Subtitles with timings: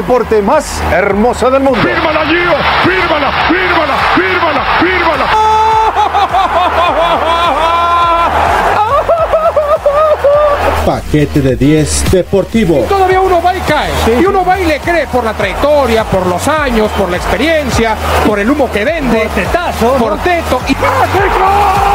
[0.00, 1.78] deporte más hermoso del mundo.
[1.82, 2.54] ¡Fírmala, Gio!
[2.84, 3.30] ¡Fírmala!
[3.48, 3.94] ¡Fírmala!
[4.16, 4.64] ¡Fírmala!
[4.80, 5.26] ¡Fírmala!
[10.86, 12.86] Paquete de 10 Deportivo.
[12.88, 13.90] Todavía uno va y cae.
[14.18, 17.94] Y uno va y le cree por la trayectoria, por los años, por la experiencia,
[18.26, 19.18] por el humo que vende.
[19.18, 19.92] Por tetazo.
[19.98, 20.62] Por teto.
[20.66, 21.89] Y ¡México!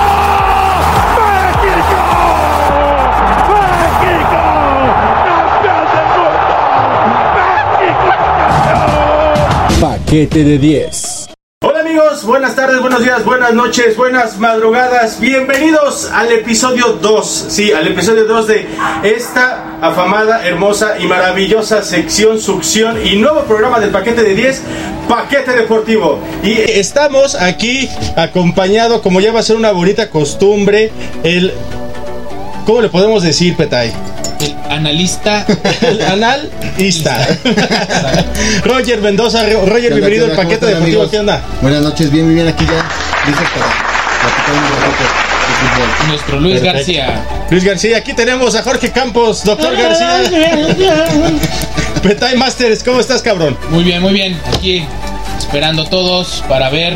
[10.15, 11.27] 7 de 10.
[11.61, 15.19] Hola amigos, buenas tardes, buenos días, buenas noches, buenas madrugadas.
[15.19, 18.65] Bienvenidos al episodio 2, sí, al episodio 2 de
[19.03, 24.61] esta afamada, hermosa y maravillosa sección succión y nuevo programa del paquete de 10,
[25.09, 26.21] paquete deportivo.
[26.41, 31.51] Y estamos aquí acompañado, como ya va a ser una bonita costumbre, el...
[32.65, 33.91] ¿Cómo le podemos decir, Petay?
[34.45, 35.45] El analista.
[35.81, 37.27] El analista.
[38.63, 40.83] Roger Mendoza, Roger, bienvenido al ¿Qué onda, paquete deportivo.
[40.85, 41.09] amigos?
[41.09, 41.41] ¿Qué onda?
[41.61, 42.85] Buenas noches, bien, bien, bien, aquí ya.
[43.25, 43.65] Dice para
[44.21, 46.07] platicar un ratito de fútbol.
[46.09, 46.77] Nuestro Luis Perfecto.
[46.77, 47.25] García.
[47.49, 50.21] Luis García, aquí tenemos a Jorge Campos, doctor García.
[52.03, 53.57] Petay Masters, ¿cómo estás, cabrón?
[53.71, 54.39] Muy bien, muy bien.
[54.53, 54.85] Aquí
[55.39, 56.95] esperando todos para ver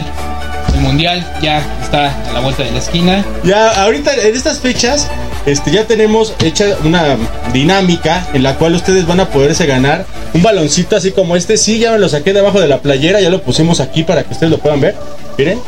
[0.76, 1.26] el mundial.
[1.42, 3.26] Ya está a la vuelta de la esquina.
[3.44, 5.08] Ya, ahorita en estas fechas,
[5.46, 7.18] este, ya tenemos hecha una
[7.54, 11.58] dinámica en la cual ustedes van a poderse ganar un baloncito así como este.
[11.58, 14.34] Sí, ya me lo saqué debajo de la playera, ya lo pusimos aquí para que
[14.34, 14.96] ustedes lo puedan ver.
[15.38, 15.60] Miren.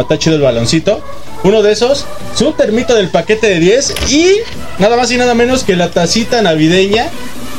[0.00, 1.02] Está chido el baloncito.
[1.44, 4.28] Uno de esos, su termito del paquete de 10 y
[4.78, 7.08] nada más y nada menos que la tacita navideña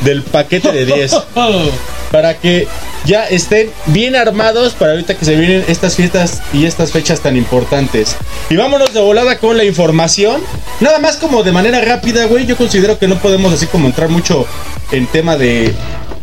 [0.02, 1.16] del paquete de 10.
[2.12, 2.68] para que
[3.06, 7.36] ya estén bien armados para ahorita que se vienen estas fiestas y estas fechas tan
[7.36, 8.16] importantes.
[8.50, 10.42] Y vámonos de volada con la información.
[10.80, 12.46] Nada más como de manera rápida, güey.
[12.46, 14.46] Yo considero que no podemos así como entrar mucho
[14.92, 15.74] en tema de,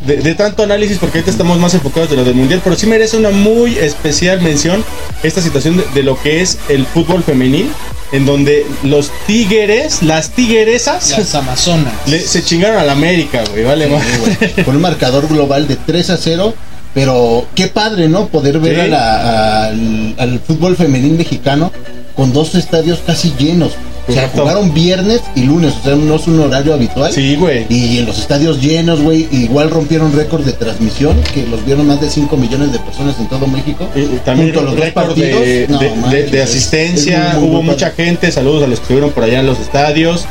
[0.07, 2.61] de, de tanto análisis porque ahorita estamos más enfocados de lo del mundial.
[2.63, 4.85] Pero sí merece una muy especial mención
[5.23, 7.71] esta situación de, de lo que es el fútbol femenil.
[8.13, 11.93] En donde los tigres, las tigueresas, Las Amazonas.
[12.07, 13.65] le- se chingaron a la América, güey.
[13.65, 14.65] Vale, Sí, güey.
[14.65, 16.55] Con un marcador global de 3 a 0.
[16.93, 18.29] Pero qué padre, ¿no?
[18.29, 18.81] Poder ver Sí.
[18.83, 21.73] a la- al, al fútbol femenil mexicano
[22.15, 23.73] con dos estadios casi llenos.
[24.07, 27.11] O sea, jugaron viernes y lunes, o sea, no es un horario habitual.
[27.13, 27.65] Sí, güey.
[27.71, 32.01] Y en los estadios llenos, güey, igual rompieron récord de transmisión, que los vieron más
[32.01, 33.89] de 5 millones de personas en todo México.
[33.95, 35.79] Y- y también Junto a los dos partidos, de, no,
[36.11, 39.41] de- asistencia, es muy, muy, hubo mucha gente, saludos a los que estuvieron por allá
[39.41, 40.27] en los estadios.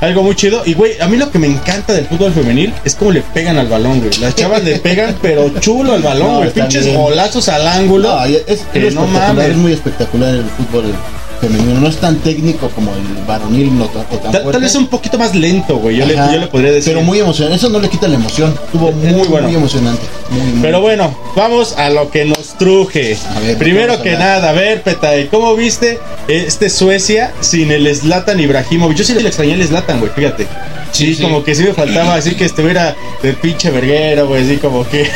[0.00, 0.60] Algo muy chido.
[0.66, 3.56] Y güey, a mí lo que me encanta del fútbol femenil es cómo le pegan
[3.56, 4.10] al balón, güey.
[4.20, 6.50] Las chavas le pegan, pero chulo al balón, No, güey.
[6.50, 8.10] Pinches golazos al ángulo.
[8.14, 9.50] No, es, es que no mames.
[9.50, 10.92] es muy espectacular el fútbol
[11.40, 11.80] femenino.
[11.80, 15.18] No es tan técnico como el varonil, no o tan tal, tal vez un poquito
[15.18, 15.96] más lento, güey.
[15.96, 16.92] Yo, le, yo le podría decir.
[16.92, 17.56] Pero muy emocionante.
[17.56, 18.54] Eso no le quita la emoción.
[18.66, 19.48] Estuvo Es muy, muy bueno.
[19.48, 20.02] muy emocionante.
[20.30, 23.16] Muy, muy Pero bueno, vamos a lo que nos truje.
[23.36, 28.40] A ver, Primero que nada, a ver, Petay, ¿cómo viste este Suecia sin el Zlatan
[28.40, 28.96] Ibrahimovic?
[28.98, 30.46] Yo sí le extrañé el Zlatan, güey, fíjate.
[30.92, 31.22] Sí, Sí, sí.
[31.22, 35.10] como que sí me faltaba así que estuviera de pinche verguero, güey, así como que...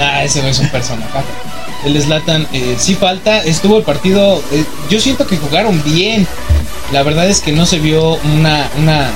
[0.00, 1.08] Ah, ese güey es un personaje.
[1.84, 3.42] El Slatan eh, sí falta.
[3.42, 4.42] Estuvo el partido.
[4.52, 6.26] eh, yo siento que jugaron bien.
[6.92, 8.68] La verdad es que no se vio una.
[8.78, 9.10] una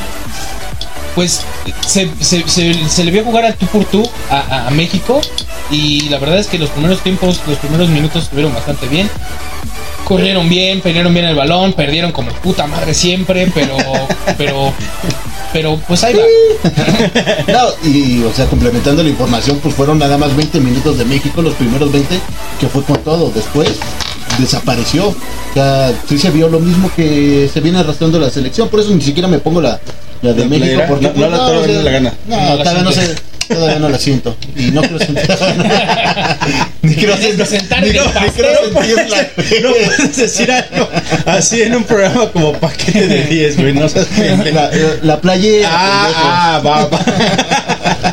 [1.15, 1.43] pues
[1.87, 5.21] se, se- se- le vio jugar al tú por tú a, a- México.
[5.71, 9.09] Y la verdad es que los primeros tiempos, los primeros minutos estuvieron bastante bien.
[10.05, 13.77] Corrieron bien, perdieron bien el balón, perdieron como puta madre siempre, pero.
[14.39, 14.73] pero.
[15.53, 16.23] Pero pues ahí va.
[17.53, 21.43] No, y, o sea, complementando la información, pues fueron nada más 20 minutos de México,
[21.43, 22.21] los primeros 20,
[22.61, 23.31] que fue con todo.
[23.35, 23.69] Después
[24.39, 25.09] desapareció.
[25.09, 25.15] O
[25.55, 28.69] sea, sí se vio lo mismo que se viene arrastrando la selección.
[28.69, 29.81] Por eso ni siquiera me pongo la,
[30.23, 30.67] la de La México.
[30.67, 32.15] playera, Porque, no- no la- pues, todavía o sea, no la gana.
[32.29, 33.23] No, No la todavía, no siente.
[33.55, 34.37] Todavía no la siento.
[34.57, 35.25] Y no quiero sentir.
[36.83, 39.29] ni quiero sentarte ni- quiero sentirla.
[39.63, 40.89] No puedes decir algo
[41.27, 44.07] así en un programa como paquete de 10, güey, no seas.
[44.19, 44.71] La, la,
[45.03, 45.69] la playera.
[45.71, 47.01] Ah, ah, va, va.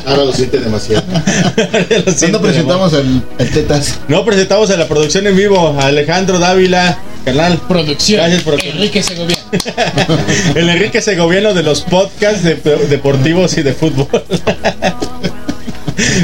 [0.06, 1.04] Ahora lo siente demasiado.
[2.06, 4.00] Lo ¿Cuándo presentamos el, el Tetas?
[4.08, 7.60] No presentamos a la producción en vivo, a Alejandro Dávila, canal.
[7.68, 8.20] Producción.
[8.22, 9.42] Gracias por- Enrique Segoviano.
[10.56, 12.56] El Enrique Segoviano de los podcasts de-
[12.90, 14.08] deportivos y de fútbol.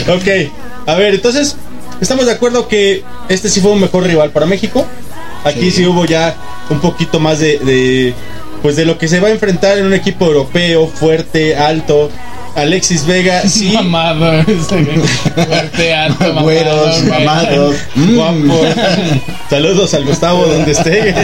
[0.08, 0.52] Ok,
[0.88, 1.56] a ver, entonces,
[2.02, 4.86] estamos de acuerdo que este sí fue un mejor rival para México.
[5.46, 5.86] Aquí sí, Sí.
[5.86, 6.36] hubo ya
[6.70, 8.14] un poquito más de, de,
[8.62, 12.10] pues de lo que se va a enfrentar en un equipo europeo fuerte, alto.
[12.56, 14.44] Alexis Vega, sí, Mamado.
[14.70, 14.86] güey.
[15.48, 17.26] Fuerte, alto, mamado, Güeros, güey.
[17.26, 17.76] mamados.
[17.96, 18.16] Mm.
[18.16, 18.66] guapo.
[19.50, 21.16] Saludos al Gustavo donde esté.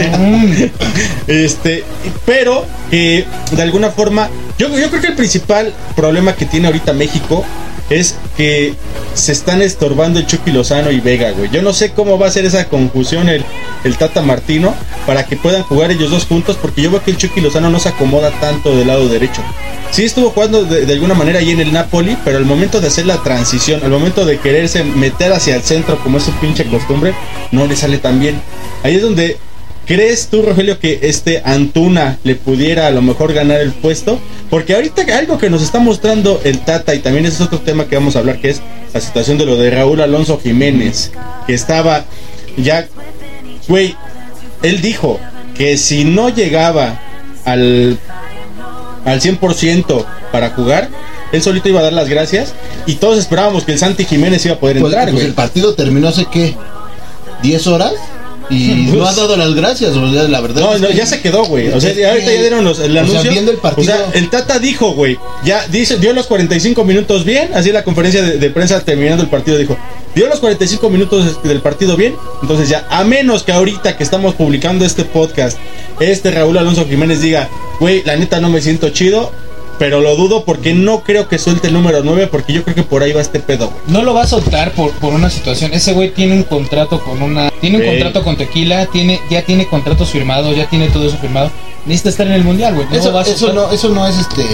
[1.28, 1.84] Este,
[2.26, 4.28] pero eh, de alguna forma,
[4.58, 7.44] yo, yo creo que el principal problema que tiene ahorita México
[7.90, 8.74] es que
[9.14, 11.50] se están estorbando el Chucky Lozano y Vega, güey.
[11.50, 13.44] Yo no sé cómo va a ser esa confusión el,
[13.84, 14.74] el Tata Martino
[15.06, 17.80] para que puedan jugar ellos dos juntos, porque yo veo que el Chucky Lozano no
[17.80, 19.42] se acomoda tanto del lado derecho.
[19.90, 22.86] Sí estuvo jugando de, de alguna manera ahí en el Napoli, pero al momento de
[22.86, 26.64] hacer la transición, al momento de quererse meter hacia el centro como es su pinche
[26.66, 27.12] costumbre,
[27.50, 28.40] no le sale tan bien.
[28.84, 29.36] Ahí es donde
[29.90, 34.20] ¿Crees tú, Rogelio, que este Antuna le pudiera a lo mejor ganar el puesto?
[34.48, 37.88] Porque ahorita algo que nos está mostrando el Tata, y también ese es otro tema
[37.88, 38.60] que vamos a hablar, que es
[38.94, 41.10] la situación de lo de Raúl Alonso Jiménez,
[41.44, 42.04] que estaba
[42.56, 42.86] ya,
[43.66, 43.96] güey,
[44.62, 45.18] él dijo
[45.56, 47.00] que si no llegaba
[47.44, 47.98] al,
[49.04, 50.88] al 100% para jugar,
[51.32, 52.54] él solito iba a dar las gracias
[52.86, 55.74] y todos esperábamos que el Santi Jiménez iba a poder Pues, entrar, pues el partido
[55.74, 56.54] terminó hace qué?
[57.42, 57.94] ¿10 horas?
[58.50, 60.60] Y no ha dado las gracias, o sea, la verdad.
[60.62, 61.68] No, es no, que- ya se quedó, güey.
[61.68, 63.30] O sea, ahorita ya dieron los, el o sea, anuncio.
[63.30, 67.24] viendo el partido- O sea, el Tata dijo, güey, ya dice, dio los 45 minutos
[67.24, 67.50] bien.
[67.54, 69.76] Así la conferencia de, de prensa terminando el partido dijo,
[70.14, 72.14] dio los 45 minutos del partido bien.
[72.42, 75.56] Entonces ya, a menos que ahorita que estamos publicando este podcast,
[76.00, 77.48] este Raúl Alonso Jiménez diga,
[77.78, 79.30] güey, la neta no me siento chido.
[79.80, 82.82] Pero lo dudo porque no creo que suelte el número 9 porque yo creo que
[82.82, 83.80] por ahí va este pedo, güey.
[83.86, 85.72] No lo va a soltar por, por una situación.
[85.72, 87.50] Ese güey tiene un contrato con una.
[87.62, 91.50] Tiene un contrato con Tequila, tiene, ya tiene contratos firmados, ya tiene todo eso firmado.
[91.86, 92.86] Necesita estar en el mundial, güey.
[92.90, 93.54] No Eso, va a eso soltar.
[93.56, 94.44] no, eso no es este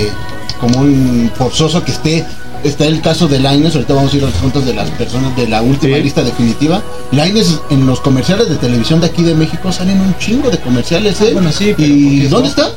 [0.61, 2.25] como un forzoso que esté.
[2.63, 5.37] Está el caso de Laines, ahorita vamos a ir a los puntos de las personas
[5.37, 6.03] de la última Sí.
[6.05, 6.83] lista definitiva.
[7.13, 11.21] Laines en los comerciales de televisión de aquí de México salen un chingo de comerciales,
[11.21, 11.31] ¿eh?
[11.33, 12.69] Bueno, sí, pero ¿Y dónde guapo.
[12.69, 12.71] está?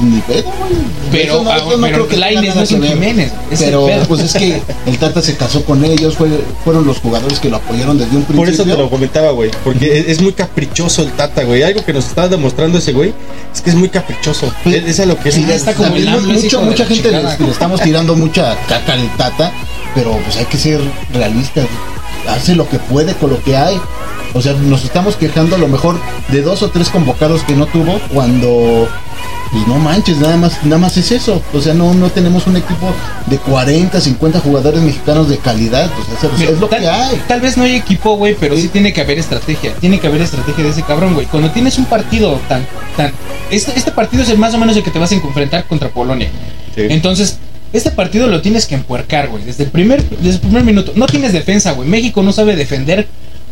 [0.00, 0.72] Ni pedo, güey.
[1.12, 2.82] Pero, no- ah, no pero creo que tenga Lainez no es que un.
[2.84, 6.98] Jiménez, es Pero pues es que el Tata se casó con ellos, fue- fueron los
[6.98, 8.36] jugadores que lo apoyaron desde un principio.
[8.36, 9.50] Por eso te lo comentaba, güey.
[9.62, 11.62] Porque es, es muy caprichoso el Tata, güey.
[11.62, 13.12] Algo que nos está demostrando ese güey
[13.54, 14.52] es que es muy caprichoso.
[14.62, 15.34] Pues, es, es a lo que es.
[15.34, 19.08] sí, ya está como el mucho- mucha gente le, le estamos tirando mucha caca al
[19.16, 19.52] Tata,
[19.94, 20.80] pero pues hay que ser
[21.12, 21.66] realistas.
[22.28, 23.78] Hace lo que puede con lo que hay.
[24.32, 25.96] O sea, nos estamos quejando a lo mejor
[26.28, 28.88] de dos o tres convocados que no tuvo cuando
[29.54, 31.40] pues no manches, nada más nada más es eso.
[31.52, 32.92] O sea, no no tenemos un equipo
[33.26, 36.88] de 40, 50 jugadores mexicanos de calidad, o sea, es, Mira, es lo tal, que
[36.88, 37.22] hay.
[37.28, 39.72] tal vez no hay equipo, güey, pero sí tiene que haber estrategia.
[39.74, 41.26] Tiene que haber estrategia de ese cabrón, güey.
[41.26, 42.66] Cuando tienes un partido tan,
[42.96, 43.12] tan,
[43.50, 45.88] este, este partido es el más o menos el que te vas a enfrentar contra
[45.88, 46.28] Polonia.
[46.74, 46.82] Sí.
[46.88, 47.38] Entonces,
[47.72, 49.44] este partido lo tienes que empuercar, güey.
[49.44, 50.92] Desde el primer, desde el primer minuto.
[50.96, 51.88] No tienes defensa, güey.
[51.88, 53.06] México no sabe defender,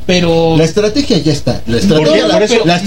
[0.07, 1.53] pero La estrategia ya está.
[1.53, 2.81] La ¿Por estrategia, la, eso- la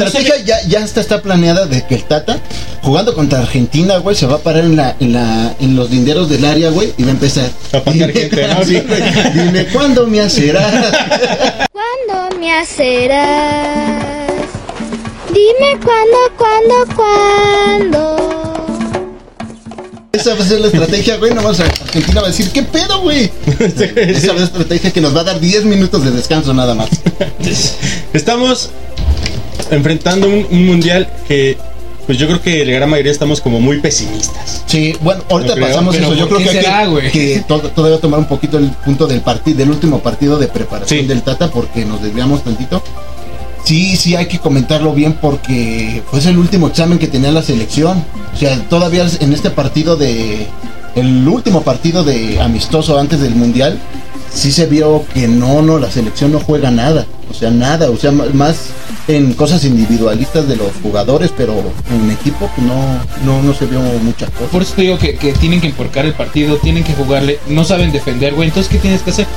[0.46, 2.40] ya, ya está, está planeada de que el Tata,
[2.82, 6.30] jugando contra Argentina, güey, se va a parar en la, en la, en los linderos
[6.30, 7.50] del área, güey, y va a empezar.
[7.74, 8.64] A gente, ¿no?
[8.64, 9.02] Sí, güey.
[9.34, 10.72] Dime cuándo me hacerás.
[11.72, 14.04] ¿Cuándo me hacerás?
[15.34, 18.25] Dime cuándo, cuándo, cuándo.
[20.26, 21.34] Esa va a ser la estrategia, güey.
[21.36, 23.30] Nomás Argentina va a decir, ¿qué pedo, güey?
[23.60, 26.52] Esa va a ser la estrategia que nos va a dar 10 minutos de descanso
[26.52, 26.90] nada más.
[28.14, 28.72] Estamos
[29.70, 31.58] enfrentando un, un mundial que,
[32.08, 34.64] pues yo creo que la gran mayoría estamos como muy pesimistas.
[34.66, 36.14] Sí, bueno, ahorita creo, pasamos eso.
[36.16, 39.06] Yo ¿por creo que hay será, que, que to- todavía tomar un poquito el punto
[39.06, 41.06] del partido, del último partido de preparación Sí.
[41.06, 42.82] del Tata, porque nos desviamos tantito.
[43.66, 48.06] Sí, sí hay que comentarlo bien porque fue el último examen que tenía la selección.
[48.34, 50.48] O sea, todavía en este partido de
[50.96, 53.80] el último partido de amistoso antes del mundial,
[54.32, 57.08] sí se vio que no, no, la selección no juega nada.
[57.30, 57.90] O sea, nada.
[57.90, 58.68] O sea, más
[59.08, 61.54] en cosas individualistas de los jugadores, pero
[61.92, 62.76] en equipo pues, no,
[63.24, 64.46] no, no se vio mucha cosa.
[64.52, 67.64] por eso te digo que, que tienen que emporcar el partido, tienen que jugarle, no
[67.64, 68.48] saben defender, güey.
[68.50, 69.28] Entonces, ¿qué tienes que hacer?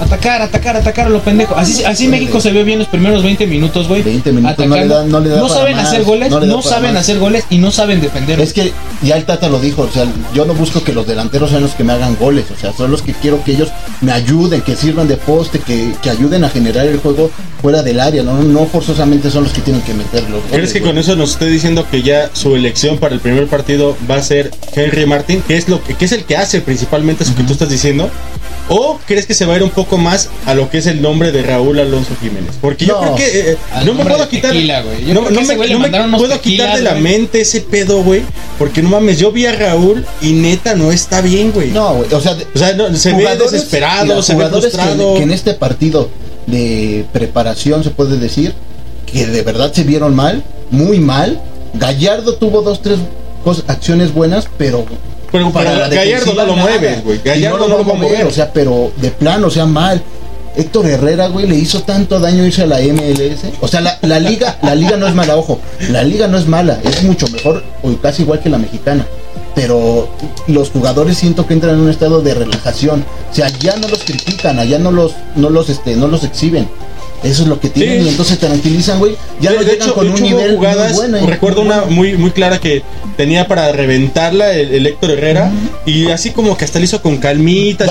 [0.00, 1.54] Atacar, atacar, atacar a lo pendejo.
[1.56, 4.02] Así, así México se vio bien los primeros 20 minutos, güey.
[4.02, 6.62] 20 minutos, no le da- no le da para saben más, hacer goles, no no,
[6.62, 7.02] saben más.
[7.02, 8.40] hacer goles y no saben defender.
[8.40, 8.72] Es que
[9.02, 11.72] ya el Tata lo dijo, o sea, yo no busco que los delanteros sean los
[11.72, 13.68] que me hagan goles, o sea, son los que quiero que ellos
[14.00, 18.00] me ayuden, que sirvan de poste, que, que ayuden a generar el juego fuera del
[18.00, 20.40] área, no, no forzosamente son los que tienen que meterlo.
[20.50, 23.96] ¿Crees que con eso nos esté diciendo que ya su elección para el primer partido
[24.10, 27.24] va a ser Henry Martin, que es lo que, que es el que hace principalmente
[27.24, 28.10] eso que tú estás diciendo?
[28.72, 31.02] ¿O crees que se va a ir un poco más a lo que es el
[31.02, 32.52] nombre de Raúl Alonso Jiménez?
[32.60, 34.84] Porque yo No, creo que eh, al no me puedo quitar tequila.
[35.04, 37.02] Yo no, no me, no me puedo quitar de la güey.
[37.02, 38.22] mente ese pedo, güey,
[38.58, 41.70] porque no mames, yo vi a Raúl y neta no está bien, güey.
[41.72, 44.78] No, güey, o sea, O sea, no, se ve jugadores- desesperado, se ve jugadores que-
[44.78, 45.14] frustrado.
[45.14, 46.08] Que, en este partido
[46.46, 48.54] de preparación se puede decir
[49.12, 51.40] que de verdad se vieron mal, muy mal.
[51.74, 52.98] Gallardo tuvo dos, tres
[53.44, 54.84] cosas, acciones buenas, pero
[55.30, 57.20] Pero para para la Gallardo no lo mueves, güey.
[57.24, 58.26] Gallardo no lo va a mover.
[58.26, 60.02] o sea, pero de plano, o sea, mal.
[60.56, 63.44] Héctor Herrera, güey, le hizo tanto daño irse a la MLS.
[63.60, 65.60] O sea, la, la liga, la liga no es mala, ojo.
[65.90, 69.06] La liga no es mala, es mucho mejor o casi igual que la mexicana.
[69.54, 70.08] pero
[70.48, 73.04] los jugadores siento que entran en un estado de relajación.
[73.30, 76.68] O sea, ya no los critican, allá no los, no los, este, no los exhiben.
[77.22, 78.06] Eso es lo que tienen Sí.
[78.06, 79.14] y entonces te tranquilizan, güey.
[79.40, 81.16] Ya de, lo de llegan hecho, con de un hecho, hubo nivel jugadas, muy bueno.
[81.18, 81.26] ¿eh?
[81.26, 82.82] recuerdo una muy muy clara que
[83.16, 85.52] tenía para reventarla el, el Héctor Herrera
[85.84, 87.18] y así como que hasta le hizo con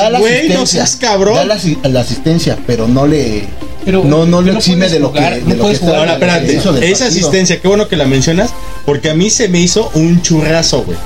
[0.10, 1.36] la güey, no asistencia, seas cabrón.
[1.36, 3.44] Da la, asi- la asistencia, pero no le
[3.86, 5.86] Pero no no lo no exime de lo jugar, que no de lo puedes que
[5.86, 6.00] jugar.
[6.00, 6.58] Ahora, espérate,
[6.92, 8.50] esa asistencia, qué bueno que la mencionas,
[8.90, 10.98] porque a mí se me hizo un churrazo, güey.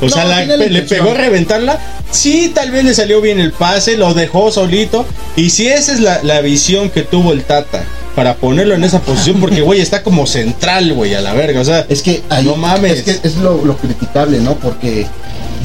[0.00, 1.80] O sea, No, la le pegó a reventarla.
[2.12, 5.04] Sí, tal vez le salió bien el pase, lo dejó solito.
[5.34, 7.82] Y si esa es la, la visión que tuvo el Tata
[8.14, 11.60] para ponerlo en esa posición, porque, güey, está como central, güey, a la verga.
[11.60, 12.98] O sea, Es que ahí, No mames.
[12.98, 14.54] Es que es lo, lo criticable, ¿no?
[14.54, 15.08] Porque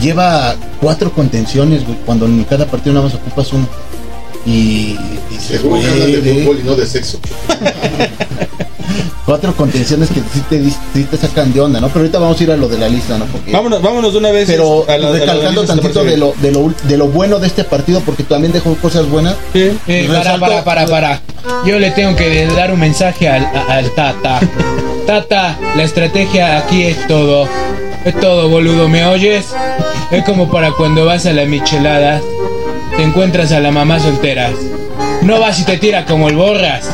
[0.01, 3.69] lleva cuatro contenciones, güey, cuando en cada partido nada más ocupas uno.
[4.43, 4.97] Y
[5.29, 7.19] dices, Seguro que hablan de güey, fútbol y no de sexo.
[9.25, 11.87] cuatro contenciones que sí te, sí te sacan de onda, ¿no?
[11.87, 13.25] Pero ahorita vamos a ir a lo de la lista, ¿no?
[13.25, 14.47] Porque, vámonos, vámonos de una vez.
[14.49, 17.39] pero a la- a la recalcando ¿te tantito de lo, de, lo, de lo bueno
[17.39, 19.35] de este partido, porque también dejó cosas buenas.
[19.53, 19.71] Sí.
[19.87, 21.21] Eh, para, para, para, para.
[21.65, 24.39] Yo le tengo que dar un mensaje al, a- al Tata.
[25.05, 27.47] Tata, la estrategia aquí es todo.
[28.05, 29.47] Es todo, boludo, ¿me oyes?
[30.11, 32.21] Es como para cuando vas a la michelada,
[32.95, 34.51] te encuentras a la mamá soltera.
[35.21, 36.89] No vas y te tira como el borras.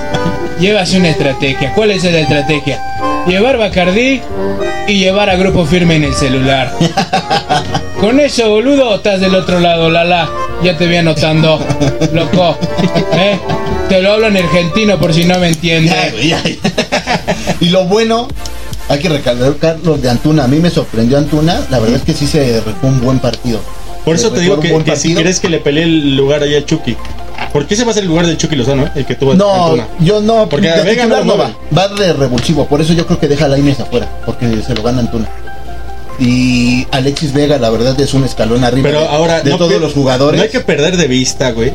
[0.59, 1.73] Llevas una estrategia.
[1.73, 2.81] ¿Cuál es la estrategia?
[3.27, 4.21] Llevar Bacardí
[4.87, 6.73] y llevar a grupo firme en el celular.
[7.99, 10.29] Con eso, boludo, estás del otro lado, Lala.
[10.63, 11.59] Ya te voy anotando,
[12.13, 12.57] loco.
[13.13, 13.37] ¿Eh?
[13.89, 15.93] Te lo hablo en argentino por si no me entiendes.
[15.93, 17.55] Ya, güey, ya, ya.
[17.59, 18.27] y lo bueno,
[18.87, 20.45] hay que recalcar Carlos de Antuna.
[20.45, 21.65] A mí me sorprendió Antuna.
[21.69, 23.59] La verdad es que sí se fue un buen partido.
[24.05, 25.15] Por eso te digo que, si partido.
[25.15, 26.95] quieres que le pelee el lugar allá a Chucky.
[27.55, 29.67] ¿Por qué se va a hacer el lugar del Chucky Lozano, el que tuvo No,
[29.67, 29.87] Antuna?
[30.01, 33.29] yo no, Porque de Vega no va, va de revulsivo, por eso yo creo que
[33.29, 35.29] deja a la Inés afuera, porque se lo gana Antuna.
[36.19, 39.93] Y Alexis Vega, la verdad, es un escalón arriba Pero ahora de no todos los
[39.93, 40.37] jugadores.
[40.37, 41.71] No hay que perder de vista, güey,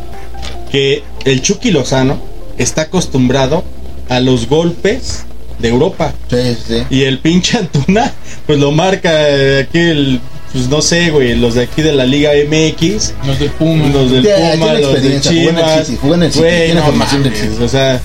[0.71, 2.19] que el Chucky Lozano
[2.59, 3.65] está acostumbrado
[4.11, 5.25] a los golpes
[5.61, 6.13] de Europa.
[6.29, 6.83] Sí, sí.
[6.91, 8.13] Y el pinche Antuna,
[8.47, 10.21] pues lo marca eh, aquí el,
[10.53, 13.15] pues no sé, güey, los de aquí de la Liga MX.
[13.27, 13.87] Los de Puma.
[13.89, 15.87] Los del Puma, los de experiencia, jugó en el Chivas.
[15.87, 17.65] City, jugó en el City, no formación del mames, City.
[17.65, 18.01] O sea,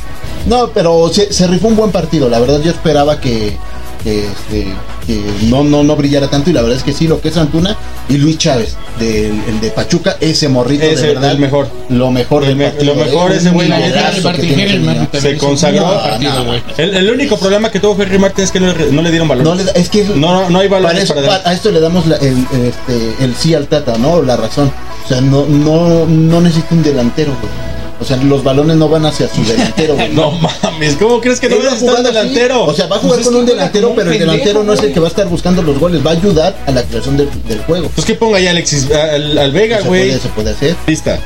[0.46, 2.30] No, pero se, se rifó un buen partido.
[2.30, 3.58] La verdad, yo esperaba que,
[4.05, 4.67] que, este,
[5.07, 6.51] que no, no, no brillara tanto.
[6.51, 7.75] Y la verdad es que sí, lo que es Antuna
[8.07, 11.31] y Luis Chávez, del, el de Pachuca, ese morrito Ese, de verdad.
[11.31, 11.67] el mejor.
[11.89, 12.93] Lo mejor El del me- partido.
[12.93, 13.38] lo mejor, ¿eh?
[13.38, 15.07] ese güey, que tiene ese niño.
[15.12, 15.81] se consagró.
[16.21, 19.01] No, no, El, el único problema que tuvo Henry Martin es que no, le- no
[19.01, 19.43] le dieron valor.
[19.43, 21.43] No le es que No, no hay para, eso- para dar.
[21.43, 24.21] pa- a esto le damos la- el, el, este, el sí al Tata, ¿no?
[24.21, 24.71] La razón.
[25.03, 27.75] O sea, no, no, no necesita un delantero, güey.
[28.00, 30.10] O sea, los balones no van hacia su delantero, güey.
[30.14, 32.04] No mames, ¿cómo crees que no va a estar así.
[32.04, 32.66] delantero?
[32.66, 34.74] O sea, va a jugar Pues es con un delantero, pero el pendejo, delantero no
[34.74, 37.16] es el que va a estar buscando los goles, va a ayudar a la creación
[37.18, 37.90] del, del juego.
[37.96, 40.12] Pues que ponga ya Alexis al, al Vega, güey.
[40.20, 40.75] se puede hacer.
[40.88, 41.20] Lista.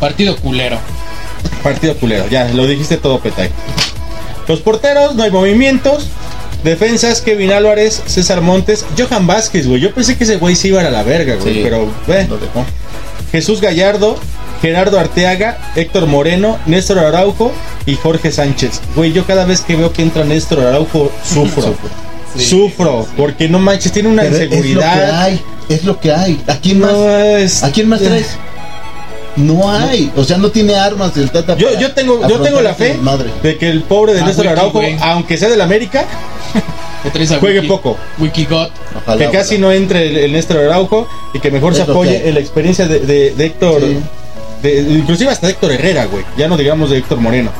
[0.00, 0.78] Partido culero.
[1.62, 3.50] Partido culero, ya, lo dijiste todo, Petay.
[4.48, 6.06] Los porteros, no hay movimientos.
[6.62, 9.80] Defensas, Kevin Álvarez, César Montes, Johan Vázquez, güey.
[9.80, 11.54] Yo pensé que ese güey se iba a la verga, güey.
[11.54, 11.60] Sí.
[11.62, 11.86] Pero.
[12.06, 12.64] Lo dejó.
[13.32, 14.16] Jesús Gallardo,
[14.64, 17.52] Gerardo Arteaga, Héctor Moreno, Néstor Araujo
[17.84, 18.80] y Jorge Sánchez.
[18.96, 21.74] Güey, yo cada vez que veo que entra Néstor Araujo, sufro.
[22.38, 25.20] Sufro, porque no manches, tiene una Pero Es lo que inseguridad.
[25.22, 26.42] hay, es lo que hay.
[26.48, 26.92] ¿A quién más?
[26.92, 28.26] No, es- ¿A quién más traes?
[29.36, 31.56] No hay, o sea, no tiene armas del Tata.
[31.58, 33.30] Yo, yo tengo, yo tengo la fe Madre.
[33.42, 36.06] de que el pobre de Ah, Néstor Wiki, Araujo, aunque sea del América,
[37.40, 37.96] Juegue Wiki- poco.
[38.18, 38.70] Wikigot.
[39.02, 39.66] Ojalá, que casi ojalá.
[39.68, 42.88] no entre el, el Néstor Araujo y que mejor Es se apoye en la experiencia
[42.88, 43.98] de, de- de Héctor, Sí.
[44.64, 46.24] De- inclusive hasta Héctor Herrera, güey.
[46.36, 47.50] Ya no digamos de Héctor Moreno.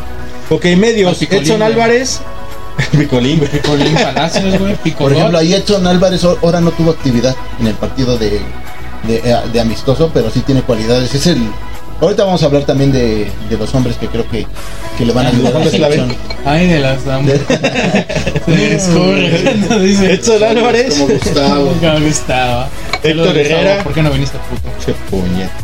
[0.50, 1.72] Ok, medios, Picolín, Edson güey.
[1.72, 2.20] Álvarez,
[2.98, 3.50] Picolín, güey.
[3.50, 4.74] Picolín Palacios, güey.
[4.74, 5.16] Por Picolín.
[5.18, 8.40] ejemplo, ahí Edson Álvarez ahora no tuvo actividad en el partido de,
[9.06, 11.14] de, eh, de amistoso, pero sí tiene cualidades.
[11.14, 11.38] Es el.
[12.00, 14.44] Ahorita vamos a hablar también de, de los hombres que creo que,
[14.98, 16.50] que le van a ayudar a.
[16.50, 17.30] Ay, de las damas.
[18.46, 20.12] Se escurre dice.
[20.12, 21.64] Edson Álvarez, Como Gustavo.
[21.70, 22.68] Nunca me gustaba.
[23.02, 23.82] Héctor Gustavo, Herrera.
[23.84, 24.68] ¿Por qué no viniste, puto?
[24.84, 25.63] Che puñeta.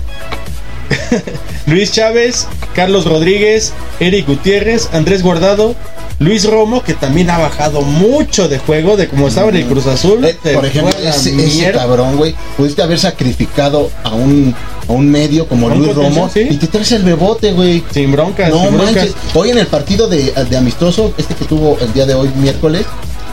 [1.66, 5.74] Luis Chávez, Carlos Rodríguez, Eric Gutiérrez, Andrés Guardado,
[6.18, 9.86] Luis Romo, que también ha bajado mucho de juego de como estaba en el Cruz
[9.86, 10.24] Azul.
[10.24, 14.54] Eh, por ejemplo, ese, cabrón, güey, pudiste haber sacrificado a un,
[14.88, 16.46] a un medio como un Luis Romo sí.
[16.50, 17.82] y te traes el bebote, güey.
[17.90, 18.94] Sin broncas, No sin broncas.
[18.96, 19.14] manches.
[19.34, 22.84] Hoy en el partido de, de amistoso, este que tuvo el día de hoy, miércoles,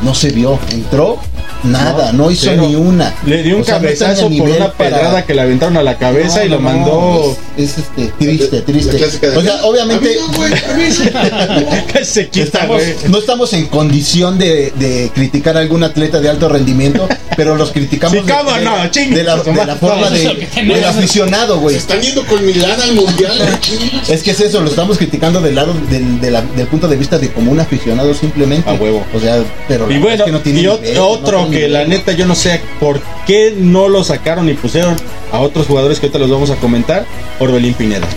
[0.01, 0.57] no se vio.
[0.71, 1.19] Entró
[1.63, 2.63] Nada, no, hizo cero.
[2.67, 3.13] ni una.
[3.25, 5.83] Le dio un O sea, no cabezazo por una para- pedrada que le aventaron a
[5.83, 7.37] la cabeza No, y lo mandó.
[7.57, 8.97] Es, es, este, triste, triste.
[8.97, 10.17] de- O sea, obviamente.
[10.25, 12.95] No, se quita, Estamos, güey.
[13.09, 17.71] no estamos en condición de, de criticar a algún atleta de alto rendimiento, pero los
[17.71, 21.75] criticamos Sí, de, cómo de- no, chingue de la, de forma del aficionado, Se güey.
[21.75, 23.33] están yendo con Milán al mundial.
[24.09, 26.95] Es que es eso, lo estamos criticando del lado del, de la- del punto de
[26.95, 28.69] vista de como un aficionado simplemente.
[28.69, 29.05] A huevo.
[29.13, 31.56] O sea, pero Y bueno, es que no tiene y ot- nivel, no otro tiene
[31.67, 34.95] la neta yo no sé por qué no lo sacaron y pusieron
[35.31, 37.05] a otros jugadores que ahorita los vamos a comentar,
[37.39, 38.07] Orbelín Pineda.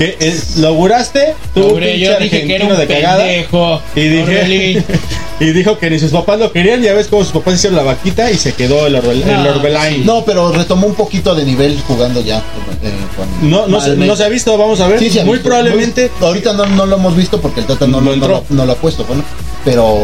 [0.00, 3.18] Que es, lo auguraste, tú Pobre, yo dije que era un de cagada.
[3.22, 3.82] pendejo.
[3.94, 4.82] Y dije
[5.40, 7.82] y dijo que ni sus papás lo querían, ya ves cómo sus papás hicieron la
[7.82, 10.06] vaquita y se quedó el, Orbel, el No, Orbelín.
[10.06, 12.38] No, pero retomó un poquito de nivel jugando ya.
[12.38, 14.98] eh, con- No, no, se, no se ha visto, vamos a ver.
[15.00, 15.50] Sí, se ha Muy visto.
[15.50, 18.12] probablemente Muy- ahorita no, no lo hemos visto porque el Tata no, No lo, no,
[18.14, 18.44] entró.
[18.48, 19.22] lo- no lo ha puesto, bueno.
[19.66, 19.98] Pero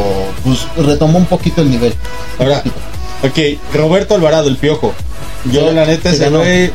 [0.45, 1.95] pues retomó un poquito el nivel.
[2.39, 2.63] Ahora,
[3.23, 3.39] ok,
[3.73, 4.93] Roberto Alvarado, el piojo.
[5.51, 6.71] Yo, la neta, se güey.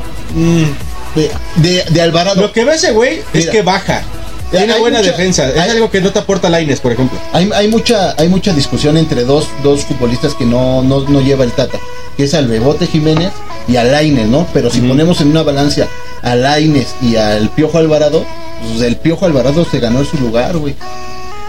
[1.16, 2.42] De, de, de Alvarado.
[2.42, 4.02] lo que ve ese güey es que baja.
[4.50, 5.50] Tiene buena mucha- defensa.
[5.50, 7.18] Es hay- algo que no te aporta Laines, por ejemplo.
[7.32, 11.44] Hay, hay mucha hay mucha discusión entre dos, dos futbolistas que no, no, no lleva
[11.46, 11.80] el Tata,
[12.18, 13.32] que es al Bebote Jiménez
[13.70, 14.46] y a Laines, ¿no?
[14.54, 15.88] Pero si ponemos en una balanza
[16.22, 18.26] a Laines y al Piojo Alvarado,
[18.70, 20.76] pues el Piojo Alvarado se ganó su lugar, güey.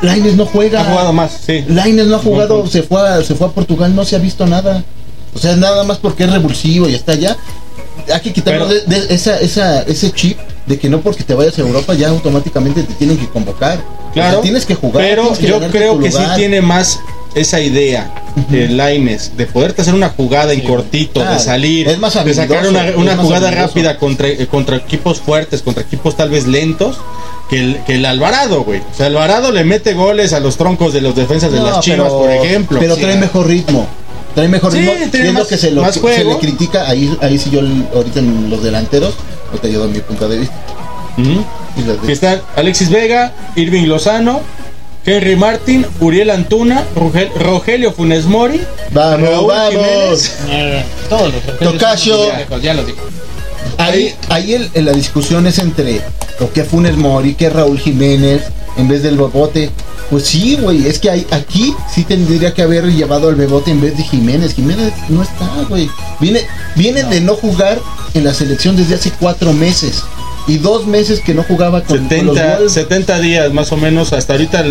[0.01, 0.81] Laines no juega.
[0.83, 1.65] Ha jugado más, sí.
[1.69, 4.47] Laines no ha jugado, se fue, a, se fue a Portugal, no se ha visto
[4.47, 4.85] nada.
[5.35, 7.37] O sea, nada más porque es revulsivo y está allá.
[8.13, 11.59] Hay que quitarnos de, de esa, esa, ese chip de que no porque te vayas
[11.59, 13.79] a Europa ya automáticamente te tienen que convocar.
[13.79, 14.41] O sea, Claro.
[14.41, 15.05] tienes que jugar.
[15.05, 17.01] Pero que yo creo que sí tiene más
[17.35, 18.13] esa idea
[18.51, 22.67] de Laines de poderte hacer una jugada en cortito, de salir, es más de sacar
[22.69, 23.69] una, jugada habilidoso.
[23.69, 26.99] rápida contra, eh, contra equipos fuertes, contra equipos tal vez lentos.
[27.51, 28.81] Que el, que el Alvarado, güey.
[28.81, 31.81] O sea, Alvarado le mete goles a los troncos de los defensas de No, las
[31.81, 32.79] Chivas, pero- por ejemplo.
[32.81, 33.87] Pero trae mejor ritmo.
[34.35, 34.93] Trae mejor Sí, ritmo.
[35.11, 36.33] tiene es más- lo que se, lo, más se juego.
[36.33, 36.89] le critica.
[36.89, 37.61] Ahí, ahí sí yo
[37.95, 39.15] ahorita en los delanteros,
[39.49, 40.55] ahorita yo doy mi punto de vista.
[41.19, 44.41] Y Que están Alexis Vega, Irving Lozano,
[45.05, 48.61] Henry Martin, Uriel Antuna, Rogel- Rogelio Funes Mori,
[48.93, 49.71] Vamos, Raúl vamos.
[49.73, 50.37] Jiménez.
[50.49, 52.29] Eh, Todos los Tocayo.
[52.29, 52.99] Ya, ya lo dijo.
[53.83, 56.01] Ahí, ahí el- el- la discusión es entre
[56.41, 58.43] lo que Funes Mori, que Raúl Jiménez,
[58.77, 59.71] en vez del Bebote.
[60.11, 63.81] Pues sí, güey, es que hay, aquí sí tendría que haber llevado al Bebote en
[63.81, 64.55] vez de Jiménez.
[64.55, 65.89] Jiménez no está, güey.
[66.21, 66.43] Viene,
[66.77, 67.81] viene de no jugar
[68.15, 70.03] en la selección desde hace cuatro meses.
[70.49, 72.73] Y dos meses que no jugaba con, con los 70, Wolves.
[72.73, 74.65] 70 días más o menos, hasta ahorita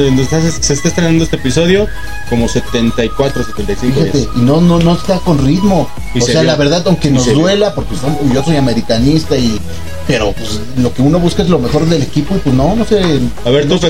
[0.61, 1.87] se está estrenando este episodio,
[2.29, 4.29] como 74, 75 Fíjate, días.
[4.35, 5.89] y no, no, no está con ritmo.
[6.13, 6.51] Y o se sea, vio.
[6.51, 7.35] la verdad, aunque Y nos vio.
[7.35, 9.59] duela, porque son- yo soy americanista y.
[10.07, 12.83] Pero pues lo que uno busca es lo mejor del equipo y pues no, no
[12.85, 12.99] sé.
[13.45, 13.87] A ver, no tú.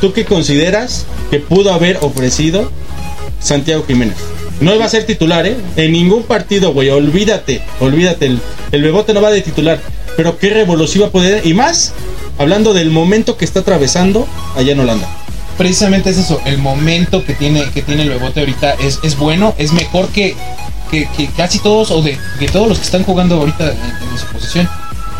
[0.00, 2.70] ¿tú qué consideras que pudo haber ofrecido
[3.40, 4.16] Santiago Jiménez?
[4.60, 5.56] No va a ser titular, ¿eh?
[5.76, 8.26] En ningún partido, güey, olvídate, olvídate.
[8.26, 8.38] El,
[8.70, 9.80] el Bebote no va de titular.
[10.16, 11.46] Pero qué revolución poder.
[11.46, 11.92] Y más,
[12.38, 15.08] hablando del momento que está atravesando allá en Holanda.
[15.58, 19.54] Precisamente es eso, el momento que tiene, que tiene el Bebote ahorita es, es bueno,
[19.58, 20.34] es mejor que,
[20.90, 24.18] que, que casi todos o de, de todos los que están jugando ahorita en, en
[24.18, 24.68] su posición.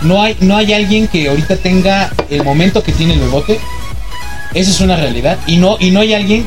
[0.00, 3.60] No hay, no hay alguien que ahorita tenga el momento que tiene el Bebote.
[4.54, 5.38] Esa es una realidad.
[5.46, 6.46] Y no, y no hay alguien.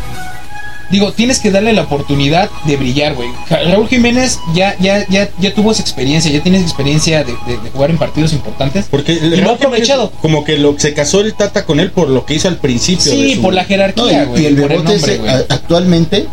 [0.91, 3.30] Digo, tienes que darle la oportunidad de brillar, güey.
[3.50, 7.69] Raúl Jiménez ya, ya, ya, ya tuvo esa experiencia, ya tienes experiencia de, de- de
[7.71, 8.86] jugar en partidos importantes.
[8.91, 10.12] Porque Y lo ha aprovechado.
[10.21, 13.12] Como que lo, se casó el Tata con él por lo que hizo al principio.
[13.12, 14.43] de Sí, su- por la jerarquía, y, güey.
[14.43, 16.28] y el por el es, nombre, actualmente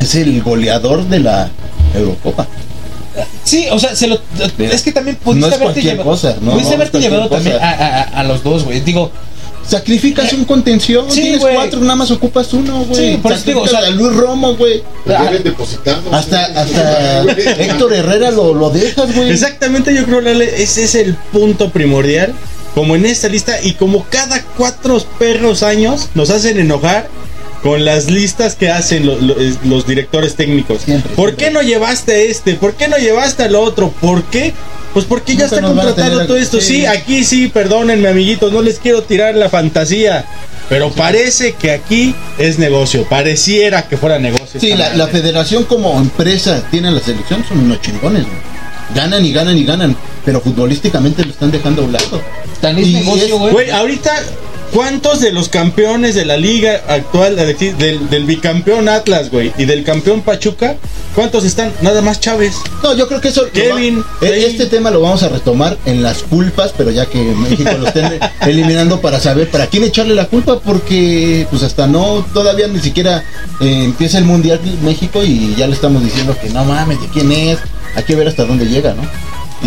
[0.00, 1.50] es el goleador de la
[1.94, 2.46] Eurocopa.
[3.44, 4.18] Sí, o sea, se lo,
[4.58, 7.56] es que también pudiste No es haberte cualquier llevado, cosa, no, pudiste haberte llevado también
[7.56, 7.68] cosa.
[7.70, 8.80] a, a- a los dos, güey.
[8.80, 9.10] Digo,
[9.66, 11.54] Sacrificas un contención, Sí, tienes güey.
[11.54, 13.12] cuatro, nada más ocupas uno, güey.
[13.12, 14.82] Sí, por eso digo, o sea- a Luis Romo, güey.
[15.06, 15.30] Lo Ah.
[15.42, 16.02] depositado.
[16.12, 16.58] Hasta, güey.
[16.58, 17.22] hasta
[17.62, 19.30] Héctor Herrera lo, lo dejas, güey.
[19.30, 22.34] Exactamente, yo creo, Lale, ese es el punto primordial.
[22.74, 27.06] Como en esta lista y como cada cuatro perros años nos hacen enojar
[27.62, 30.82] con las listas que hacen lo- lo- los directores técnicos.
[30.82, 31.46] Siempre, ¿Por siempre.
[31.46, 32.54] qué no llevaste a este?
[32.54, 33.90] ¿Por qué no llevaste al otro?
[34.00, 34.52] ¿Por qué?
[34.92, 36.60] Pues porque ya está a contratado todo esto.
[36.60, 36.78] Sí.
[36.80, 36.86] sí.
[36.86, 40.24] aquí sí, perdónenme, amiguitos, no les quiero tirar la fantasía.
[40.68, 43.04] Pero parece que aquí es negocio.
[43.08, 44.60] Pareciera que fuera negocio.
[44.60, 48.52] Sí, la, la federación como empresa tiene la selección, son unos chingones, güey.
[48.94, 52.20] Ganan y ganan y ganan, pero futbolísticamente lo están dejando a un lado.
[52.60, 53.52] tan es Y negocio, es- güey.
[53.52, 54.12] Güey, ahorita
[54.72, 59.84] ¿Cuántos de los campeones de la liga actual, del, del bicampeón Atlas, güey, y del
[59.84, 60.76] campeón Pachuca,
[61.14, 61.72] cuántos están?
[61.82, 62.54] Nada más Chávez.
[62.82, 63.44] No, yo creo que eso.
[63.52, 67.18] Kevin, va- e- este tema lo vamos a retomar en las culpas, pero ya que
[67.18, 72.24] México lo estén eliminando para saber para quién echarle la culpa, porque pues hasta no,
[72.32, 73.24] todavía ni siquiera
[73.60, 77.30] eh, empieza el Mundial México y ya le estamos diciendo que no mames, ¿de quién
[77.30, 77.58] es?
[77.94, 79.02] Hay que ver hasta dónde llega, ¿no?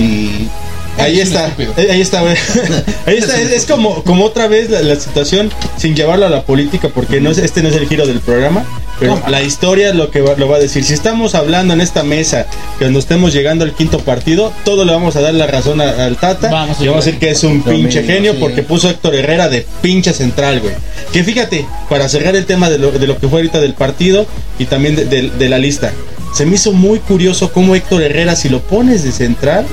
[0.01, 0.47] Y
[0.97, 2.35] Ahí Es un está, eh, ahí está, güey.
[3.05, 6.43] Ahí está, es, es como, como otra vez la, la situación sin llevarlo a la
[6.43, 8.65] política, porque no es, este no es el giro del programa,
[8.99, 10.83] pero la historia lo que va- lo va a decir.
[10.85, 12.45] Si estamos hablando en esta mesa,
[12.79, 16.05] que cuando estemos llegando al quinto partido, todo le vamos a dar la razón a-
[16.05, 18.37] al Tata Vamos a y vamos a decir que es un pinche genio sí.
[18.39, 20.73] porque puso a Héctor Herrera de pinche central, güey.
[21.11, 24.25] Que fíjate, para cerrar el tema de lo, de lo que fue ahorita del partido
[24.59, 25.91] y también de, de- de la lista,
[26.33, 29.65] se me hizo muy curioso cómo Héctor Herrera, si lo pones de central,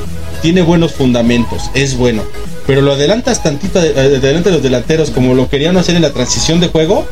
[0.42, 2.22] tiene buenos fundamentos, es bueno.
[2.66, 6.12] Pero lo adelantas tantito eh, adelante de los delanteros, como lo querían hacer en la
[6.12, 7.06] transición de juego,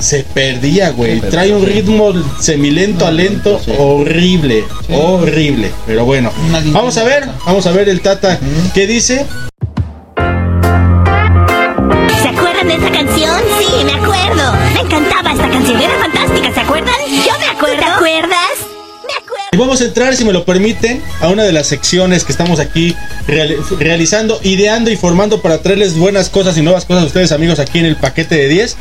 [0.00, 1.20] se perdía, güey.
[1.20, 1.72] Trae un sí.
[1.72, 3.72] ritmo semilento a lento, sí.
[3.78, 5.70] horrible, horrible.
[5.86, 8.38] Pero bueno, Una vamos a ver, vamos a ver el Tata,
[8.74, 9.26] ¿qué dice?
[12.22, 13.40] ¿Se acuerdan de esa canción?
[13.58, 14.52] Sí, me acuerdo.
[14.74, 15.80] Me encantaba esta canción.
[15.80, 16.94] Era fantástica, ¿se acuerdan?
[17.08, 17.78] Yo me acuerdo.
[17.78, 18.67] ¿Te acuerdas?
[19.50, 22.60] Y vamos a entrar, si me lo permiten, a una de las secciones que estamos
[22.60, 22.94] aquí
[23.26, 27.58] reali- realizando, ideando y formando para traerles buenas cosas y nuevas cosas a ustedes, amigos,
[27.58, 28.76] aquí en el paquete de 10,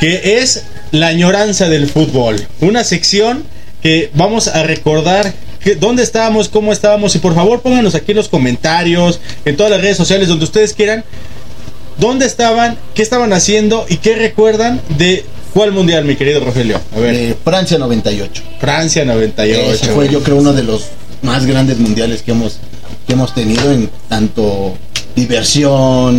[0.00, 2.46] que es la añoranza del fútbol.
[2.60, 3.44] Una sección
[3.82, 5.34] que vamos a recordar
[5.80, 9.82] dónde estábamos, cómo estábamos, y por favor pónganos aquí en los comentarios, en todas las
[9.82, 11.04] redes sociales, donde ustedes quieran,
[11.98, 16.80] dónde estaban, qué estaban haciendo y qué recuerdan de cuál mundial, mi querido Rogelio.
[16.94, 18.42] A ver, eh, Francia 98.
[18.60, 19.72] Francia 98.
[19.72, 20.86] Ese fue yo creo uno de los
[21.22, 22.58] más grandes mundiales que hemos
[23.06, 24.74] que hemos tenido en tanto
[25.14, 26.18] diversión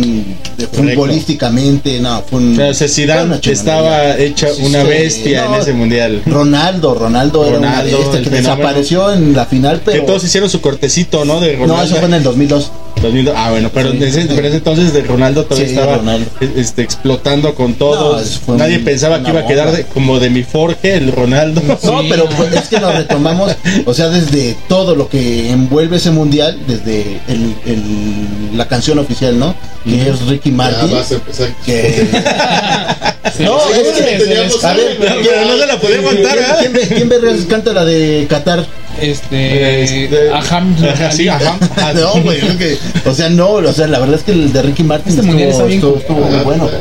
[0.56, 5.62] de futbolísticamente no fue un, O sea, Zidane estaba hecha una sí, bestia no, en
[5.62, 6.22] ese mundial.
[6.26, 8.56] Ronaldo Ronaldo, era una Ronaldo, bestia que fenómeno.
[8.56, 11.40] desapareció en la final pero que todos hicieron su cortecito, ¿no?
[11.40, 11.76] De Ronaldo.
[11.76, 13.34] no eso fue en el 2002 2002.
[13.36, 14.26] Ah, bueno, pero, Sí, en ese, sí.
[14.28, 16.30] pero en ese entonces de Ronaldo todavía Sí, estaba Ronaldo.
[16.56, 18.20] este, explotando con todo.
[18.46, 21.62] No, Nadie pensaba que iba a quedar de- como de mi Forge, el Ronaldo.
[21.82, 23.52] No, pero pues, es que lo retomamos,
[23.86, 29.38] o sea, desde todo lo que envuelve ese mundial, desde el, el- la canción oficial,
[29.38, 29.54] ¿no?
[29.84, 30.90] Que es Ricky Ya Martin.
[30.92, 31.48] vas a empezar.
[31.64, 32.06] Que...
[33.40, 36.46] no, Sí, es que, teníamos a ver, algo, pero no se la podía aguantar, ¿quién,
[36.50, 36.54] ¿eh?
[36.60, 38.66] quién, ve- quién vergas canta la de Qatar?
[39.00, 39.82] Este.
[39.82, 40.76] Este, Aham.
[40.82, 41.56] Ajá, sí, ajá.
[41.94, 44.82] No, güey, es o sea, no, o sea, la verdad es que el de Ricky
[44.82, 46.68] Martin Este bien estuvo, estuvo muy bueno.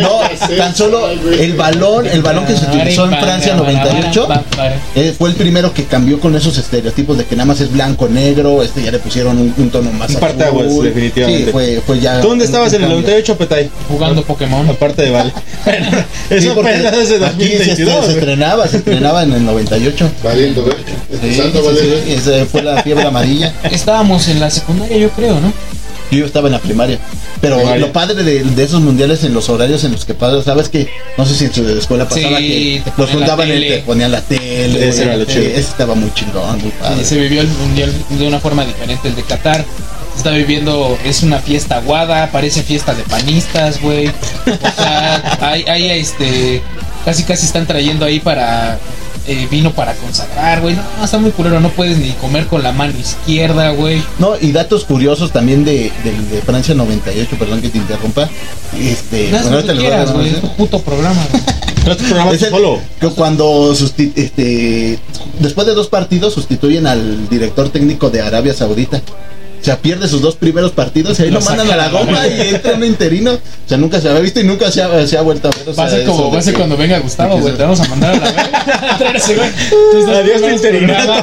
[0.00, 0.22] No,
[0.56, 4.28] tan solo el balón, el balón que se utilizó en Francia 98
[4.94, 8.08] eh, fue el primero que cambió con esos estereotipos de que nada más es blanco,
[8.08, 10.84] negro, este ya le pusieron un, un tono más azul.
[10.84, 11.44] definitivamente.
[11.46, 12.20] Sí, fue, fue ya.
[12.20, 13.06] ¿Tú dónde un- estabas un en el cambio.
[13.08, 13.70] 98, Petay?
[13.88, 14.68] Jugando Pokémon.
[14.68, 15.32] Aparte de Vale.
[16.28, 18.06] Sí, eso porque apenas desde aquí se, 2022.
[18.06, 20.10] se estrenaba, se estrenaba en el 98.
[20.24, 20.74] Valiendo, ¿eh?
[21.22, 22.02] Sí, sí, valer.
[22.04, 23.52] sí, esa fue la fiebre amarilla.
[23.70, 25.52] Estábamos en la secundaria, yo creo, ¿no?
[26.10, 26.98] Yo estaba en la primaria.
[27.40, 30.68] Pero lo padre de, de esos mundiales en los horarios en los que pasas, ¿sabes
[30.68, 30.88] que
[31.18, 34.20] No sé si en su escuela pasaba Sí, que los juntaban y te ponían la
[34.22, 34.88] tele.
[34.88, 35.44] Ese era lo Sí, chido.
[35.44, 37.04] ese estaba muy chingón, muy padre.
[37.04, 39.08] Se vivió el mundial de una forma diferente.
[39.08, 39.64] El de Qatar
[40.12, 44.06] se está viviendo, es una fiesta aguada, parece fiesta de panistas, güey.
[44.08, 46.62] O sea, hay, hay este,
[47.04, 48.78] casi casi están trayendo ahí para
[49.26, 50.74] eh, vino para consagrar, güey.
[50.76, 54.02] No, está muy culero, no puedes ni comer con la mano izquierda, güey.
[54.18, 58.28] No, y datos curiosos también de, de, de Francia 98, perdón que te interrumpa.
[58.78, 60.38] Este, No es bueno, ahorita les voy a dar Es ¿eh?
[60.40, 61.42] tu puto programa, güey.
[61.84, 62.80] Pero programa Es el- solo.
[63.00, 64.98] que cuando este,
[65.38, 69.00] después de dos partidos sustituyen al director técnico de Arabia Saudita.
[69.66, 72.24] O sea, pierde sus dos primeros partidos y ahí Lo lo mandan a la goma
[72.28, 73.32] y entra un interino.
[73.32, 75.68] O sea, nunca se había visto y nunca se ha, se ha vuelto a ver.
[75.70, 77.52] O Va a sea, ser como, va a de ser que- cuando venga Gustavo, güey.
[77.56, 78.62] Te vamos a mandar a la verga.
[80.20, 81.14] Adiós, primeros interinato.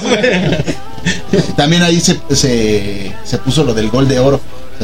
[1.56, 4.41] También ahí se, se, se puso lo del gol de oro.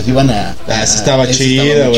[0.07, 0.55] Iban a.
[0.67, 1.91] Ah, a- sí estaba chido,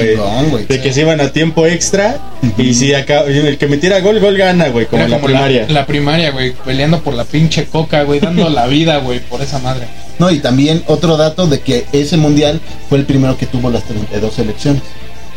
[0.49, 0.65] güey.
[0.65, 2.19] De que se iban a tiempo extra
[2.57, 5.65] y si acá el que metiera gol, gol gana, güey, como Era la primaria.
[5.69, 6.53] La, primaria, güey.
[6.53, 8.19] Peleando por la pinche coca, güey.
[8.19, 9.87] Dando la vida, güey, por esa madre.
[10.19, 12.59] No, y también otro dato de que ese mundial
[12.89, 14.83] fue el primero que tuvo las 32 selecciones.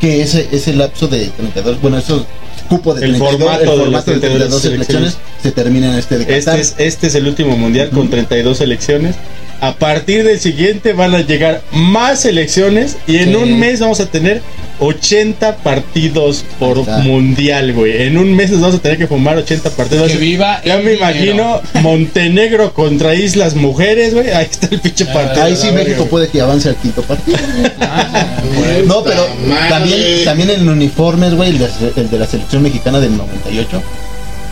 [0.00, 2.24] Que ese, ese lapso de 32, bueno, esos
[2.68, 5.92] cupo de El 32, formato el de formato las de 32 32 selecciones se termina
[5.92, 6.60] en este de Este Qatar.
[6.60, 9.16] es, este es el último mundial con 32 selecciones.
[9.60, 13.34] A partir del siguiente van a llegar más selecciones y en Sí.
[13.36, 14.42] un mes vamos a tener
[14.80, 18.02] 80 partidos por mundial, güey.
[18.02, 20.10] En un mes nos vamos a tener que fumar 80 partidos.
[20.10, 20.98] Que viva Ya me dinero.
[20.98, 24.30] imagino Montenegro contra Islas Mujeres, güey.
[24.30, 25.44] Ahí está el pinche partido.
[25.44, 27.38] Ahí sí México puede que avance al quinto partido.
[27.80, 28.42] Ah,
[28.86, 29.68] No, pero madre.
[29.68, 33.82] también, también en uniformes, güey, el de, el de la selección mexicana del 98.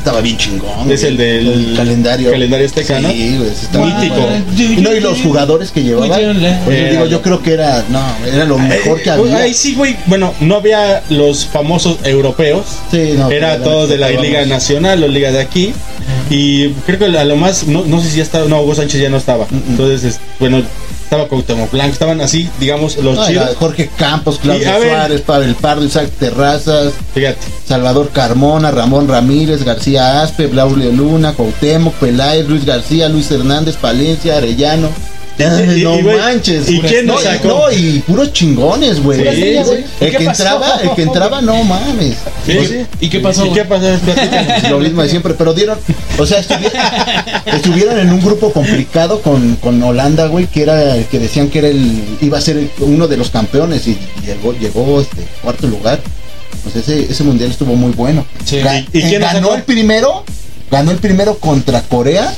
[0.02, 0.90] Estaba bien chingón.
[0.90, 1.12] Es güey.
[1.12, 2.32] el del calendario.
[2.32, 3.08] calendario azteca, ¿no?
[3.08, 4.16] Sí, estaba Mítico.
[4.16, 4.44] bueno.
[4.80, 6.08] No, y los jugadores que llevaban.
[6.64, 9.36] pues, yo digo, yo creo que era, no, era lo mejor que Eh, había.
[9.36, 9.96] Ahí sí, güey.
[10.06, 12.64] Bueno, no había los famosos europeos.
[12.90, 15.72] Sí, no, Era todos de la Liga Nacional o Liga de aquí.
[16.30, 19.00] Y creo que a lo más, no, no sé si ya estaba, no, Hugo Sánchez
[19.02, 19.46] ya no estaba.
[19.68, 20.62] Entonces, es- bueno,
[21.12, 23.54] estaba Cuauhtémoc Blanco, estaban así, digamos, los No, chidos.
[23.56, 24.88] Jorge Campos, Y, Claudio ver.
[24.88, 27.38] Suárez, Pavel Pardo, Isaac Terrazas, Fíjate.
[27.68, 34.38] Salvador Carmona, Ramón Ramírez, García Aspe, Blaulio Luna, Cuauhtémoc, Peláez, Luis García, Luis Hernández, Palencia,
[34.38, 34.88] Arellano.
[35.38, 36.68] Ay, no y, güey, manches.
[36.70, 37.48] ¿y quién no, nos y- sacó?
[37.48, 39.18] No, y puros chingones, güey.
[39.20, 39.84] Sí, Sí, sí.
[40.00, 40.42] ¿Y El que pasó?
[40.44, 42.16] entraba, el que entraba, no mames.
[42.46, 42.76] Sí, Pues, sí.
[43.00, 43.46] ¿Y qué pasó?
[43.46, 43.86] ¿Y qué pasó?
[44.04, 44.62] Platícanos.
[44.70, 45.78] Lo mismo de siempre, pero dieron,
[46.18, 46.80] o sea, estuvieron,
[47.46, 51.58] estuvieron en un grupo complicado con, con Holanda, güey, que era el que decían que
[51.60, 55.66] era el, iba a ser el- uno de los campeones y llegó, llegó este cuarto
[55.66, 56.00] lugar.
[56.62, 58.24] Pues ese, ese mundial estuvo muy bueno.
[58.50, 59.54] ¿Y- y quién ganó sacó?
[59.56, 60.24] el primero,
[60.70, 62.32] ganó el primero contra Corea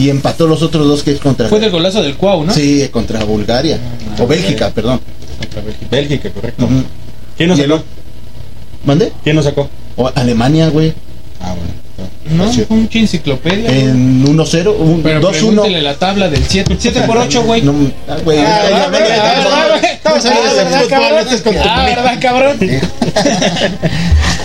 [0.00, 2.52] y empató los otros dos que es contra Fue del golazo del Cuau, ¿no?
[2.54, 3.78] Sí, contra Bulgaria
[4.18, 5.00] o Bélgica, perdón.
[5.90, 6.64] Bélgica, correcto.
[6.64, 6.82] Ujú.
[7.36, 7.82] ¿Quién nos sacó?
[8.84, 9.12] ¿Mande?
[9.22, 9.68] ¿Quién nos sacó?
[9.96, 10.94] O Alemania, güey.
[11.40, 11.80] Ah, bueno.
[12.30, 13.70] No, fue un enciclopedia.
[13.70, 15.30] En 1-0, un Pero 2-1.
[15.32, 16.76] pregúntele la tabla del 7.
[16.78, 17.62] 7 por 8, güey.
[17.62, 17.74] No,
[18.08, 18.86] ah, güey, Ah,
[21.64, 22.58] Ah, ¿verdad, cabrón?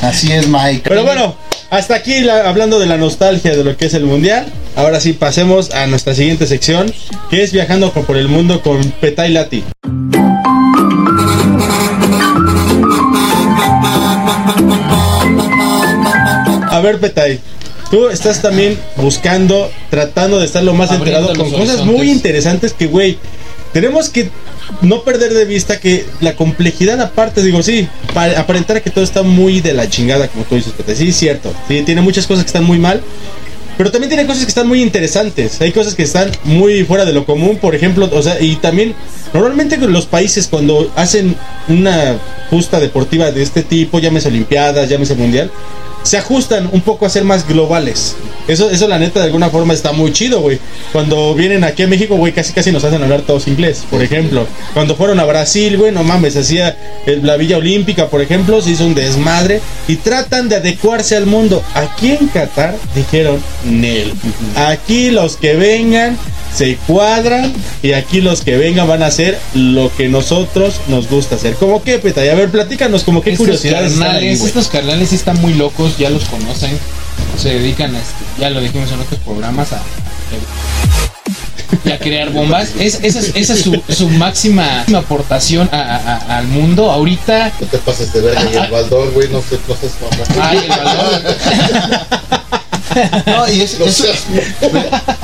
[0.02, 0.82] Así es, Mike.
[0.88, 1.36] Pero bueno,
[1.70, 4.46] hasta aquí la- hablando de la nostalgia de lo que es el mundial.
[4.76, 6.94] Ahora sí, pasemos a nuestra siguiente sección,
[7.30, 9.64] que es viajando por el mundo con Petay Lati.
[16.72, 17.40] A ver, Petay,
[17.90, 21.86] tú estás también buscando, tratando de estar lo más Abriendo enterado con cosas horizontes.
[21.98, 23.18] muy interesantes que, güey,
[23.74, 24.30] tenemos que
[24.82, 29.24] no perder de vista que la complejidad aparte, digo, sí, para aparentar que todo está
[29.24, 30.96] muy de la chingada, como tú dices, Petay.
[30.96, 31.54] Sí, cierto.
[31.68, 33.02] Sí, tiene muchas cosas que están muy mal.
[33.78, 35.60] Pero también tiene cosas que están muy interesantes.
[35.60, 38.96] Hay cosas que están muy fuera de lo común, por ejemplo, o sea, y también
[39.34, 41.36] normalmente los países cuando hacen
[41.68, 42.18] una
[42.50, 45.52] justa deportiva de este tipo, llámese olimpiadas, llámese mundial,
[46.06, 48.16] se ajustan un poco a ser más globales.
[48.48, 50.60] Eso, eso la neta de alguna forma está muy chido, güey.
[50.94, 54.46] Cuando vienen aquí a México, güey, casi casi nos hacen hablar todos inglés, por ejemplo.
[54.74, 58.72] Cuando fueron a Brasil, güey, no mames, hacía el- la Villa Olímpica, por ejemplo, se
[58.72, 61.64] hizo un desmadre y tratan de adecuarse al mundo.
[61.74, 64.14] Aquí en Qatar dijeron, Nel.
[64.56, 66.18] Aquí los que vengan
[66.56, 67.52] se cuadran
[67.84, 71.56] y aquí los que vengan van a hacer lo que nosotros nos gusta hacer.
[71.56, 72.30] ¿Cómo qué, Petay?
[72.30, 75.95] A ver, platícanos, como qué Estos curiosidades están ahí, carnales, estos carnales están muy locos,
[75.98, 76.78] ya los conocen.
[77.38, 79.82] Se dedican a, este, ya lo dijimos en otros programas, a,
[81.94, 82.70] a crear bombas.
[82.80, 86.92] Es, esa es, esa es su, su máxima aportación a- a- a- al mundo.
[86.92, 89.90] Ahorita, No te pases de verga y el baldor, güey, no sé, no sé
[90.42, 91.22] ay, el valor.
[93.26, 94.24] No, y es, No eso- seas-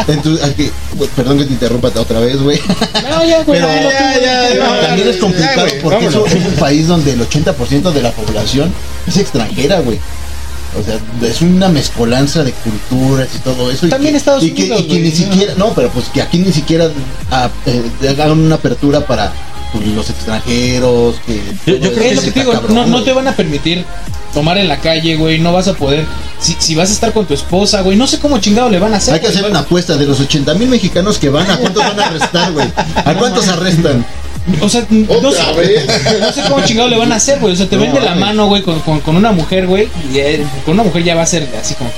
[0.10, 0.70] en tu- aquí,
[1.16, 2.60] perdón que te interrumpa otra vez, güey.
[3.10, 6.88] No, ya, güey, Pero ya, ya, ya, también es complicado porque eso es un país
[6.88, 8.74] donde el 80% de la población
[9.08, 10.00] es extranjera, güey.
[10.80, 10.98] O sea,
[11.30, 13.88] es una mezcolanza de culturas y todo eso.
[13.88, 16.22] y También que- Estados y que, Unidos, y que ni siquiera, no, pero pues que
[16.22, 16.90] aquí ni siquiera
[17.30, 19.34] ah, eh, hagan una apertura para
[19.74, 21.16] pues, los extranjeros.
[21.26, 23.36] Que Yo- creo Es eso lo que te digo, cabrón, no, no te van a
[23.36, 23.84] permitir
[24.34, 25.40] tomar en la calle, güey.
[25.40, 26.06] No vas a poder.
[26.40, 28.94] Si, si vas a estar con tu esposa, güey, no sé cómo chingado le van
[28.94, 29.14] a hacer.
[29.16, 29.38] Hay que güey.
[29.38, 32.52] hacer una apuesta de los 80 mil mexicanos que van, ¿a cuántos van a arrestar,
[32.54, 32.68] güey?
[32.96, 34.06] ¿A cuántos arrestan?
[34.62, 35.86] O sea, no sé, vez.
[36.20, 37.54] no sé cómo chingado le van a hacer, güey.
[37.54, 39.88] O sea, te No ven de la mano, güey, con, con, con una mujer, güey.
[40.14, 41.90] Y eh, con una mujer ya va a ser así como.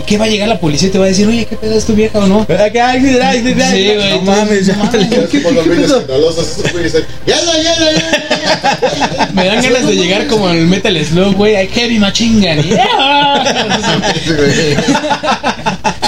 [0.00, 1.76] ¿Y qué va a llegar la policía y te va a decir, oye, qué pedo
[1.78, 2.44] es tu vieja o no?
[2.48, 5.18] Ay, ay, ay, ay, ay, Sí, güey, No mames, ya no te- mames.
[5.34, 9.30] Es como los niños escandalosos, esos güeyes dicen, ¡Yala, yala, yala!
[9.34, 11.54] Me dan ganas de llegar como el Metal Slug, güey.
[11.98, 12.64] Machine gun.
[12.64, 14.76] Sí, güey.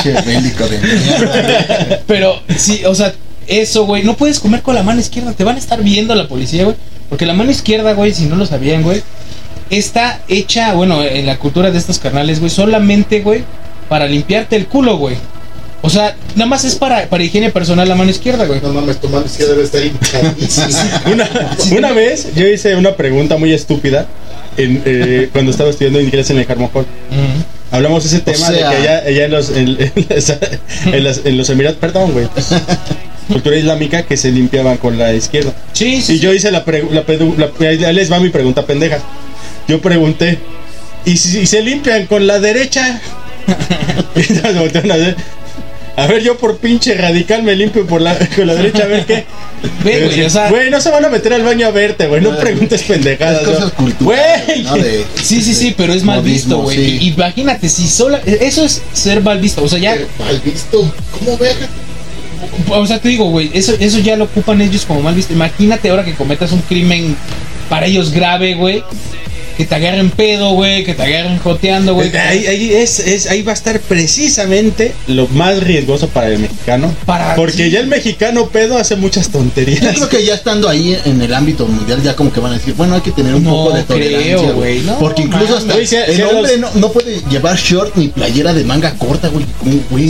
[0.02, 2.00] Che, bélico de mierda.
[2.06, 3.12] Pero sí, o sea,
[3.48, 4.02] eso, güey.
[4.02, 5.32] No puedes comer con la mano izquierda.
[5.32, 6.76] Te van a estar viendo la policía, güey.
[7.08, 9.02] Porque la mano izquierda, güey, si no lo sabían, güey,
[9.70, 13.44] está hecha, bueno, en la cultura de estos carnales, güey, solamente, güey,
[13.88, 15.16] para limpiarte el culo, güey.
[15.82, 18.60] O sea, nada más es para, para higiene personal la mano izquierda, güey.
[18.60, 19.82] No mames, tu mano izquierda debe estar.
[21.12, 21.28] Una,
[21.76, 24.06] una vez yo hice una pregunta muy estúpida
[24.56, 26.86] en, eh, cuando estaba estudiando inglés en el Carmojón.
[27.70, 30.30] Hablamos de ese tema sea- de que allá, allá en, los, en, en las-
[30.86, 32.26] en las- en los Emiratos, perdón, güey.
[33.28, 35.52] Cultura islámica que se limpiaban con la izquierda.
[35.72, 36.14] Sí, sí.
[36.14, 37.04] Y yo hice la pregunta,
[37.60, 38.98] ahí les va mi pregunta pendeja.
[39.68, 40.38] Yo pregunté,
[41.04, 43.00] ¿y si, si se limpian con la derecha?
[44.16, 45.16] Y todos voltearon a ver.
[45.98, 49.06] A ver, yo por pinche radical me limpio por la, con la derecha, a ver
[49.06, 49.24] qué.
[49.82, 52.20] Ve, güey, o sea- Güey, no se van a meter al baño a verte, güey.
[52.20, 53.42] No preguntes pendejadas.
[53.42, 54.62] Es cosas Güey.
[54.64, 54.74] ¿no?
[54.76, 56.76] De- Sí, sí, sí, pero es mal visto, güey.
[56.76, 56.98] sí.
[57.14, 58.18] Imagínate, si solo.
[58.26, 59.62] Eso es ser mal visto.
[59.62, 59.96] O sea, ya.
[60.18, 60.92] Mal visto.
[61.18, 61.66] ¿Cómo verga?
[62.68, 65.32] O sea, te digo, güey, eso, eso ya lo ocupan ellos como mal visto.
[65.32, 67.16] Imagínate ahora que cometas un crimen
[67.68, 68.84] para ellos grave, güey.
[69.56, 70.84] Que te agarren pedo, güey.
[70.84, 72.14] Que te agarren joteando, güey.
[72.16, 76.94] Ahí, ahí es, es- ahí va a estar precisamente lo más riesgoso para el mexicano.
[77.06, 77.70] Para- porque sí.
[77.70, 79.94] ya el mexicano pedo hace muchas Yo tonterías.
[79.96, 82.74] creo que ya estando ahí en el ámbito mundial, ya como que van a decir,
[82.74, 85.96] bueno, hay que tener un No poco de tolerancia, güey, no Porque incluso hasta si-
[85.96, 89.46] el si hombre los- no, no puede llevar short ni playera de manga corta, güey.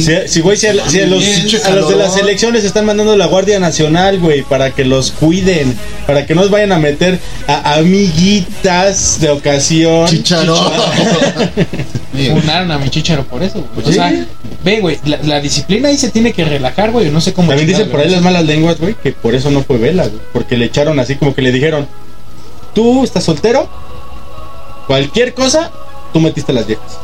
[0.02, 2.84] Si, si, güey, si a, si a los, Pinche a los de las elecciones están
[2.86, 7.18] mandando la Guardia Nacional, güey, para que los cuiden, para que no vayan a meter
[7.48, 10.06] a amiguitas de ocasión.
[12.12, 12.30] Güey.
[12.40, 13.88] Funaron a mi chicharo por eso, güey.
[13.88, 14.26] O sea,
[14.64, 17.10] ve, güey, la, la disciplina ahí se tiene que relajar, güey.
[17.10, 17.48] No sé cómo.
[17.48, 20.20] También dicen por ahí las malas lenguas, güey, que por eso no fue vela, güey,
[20.32, 21.86] porque le echaron así como que le dijeron,
[22.74, 23.68] tú estás soltero,
[24.86, 25.70] cualquier cosa,
[26.12, 26.98] tú metiste a las viejas.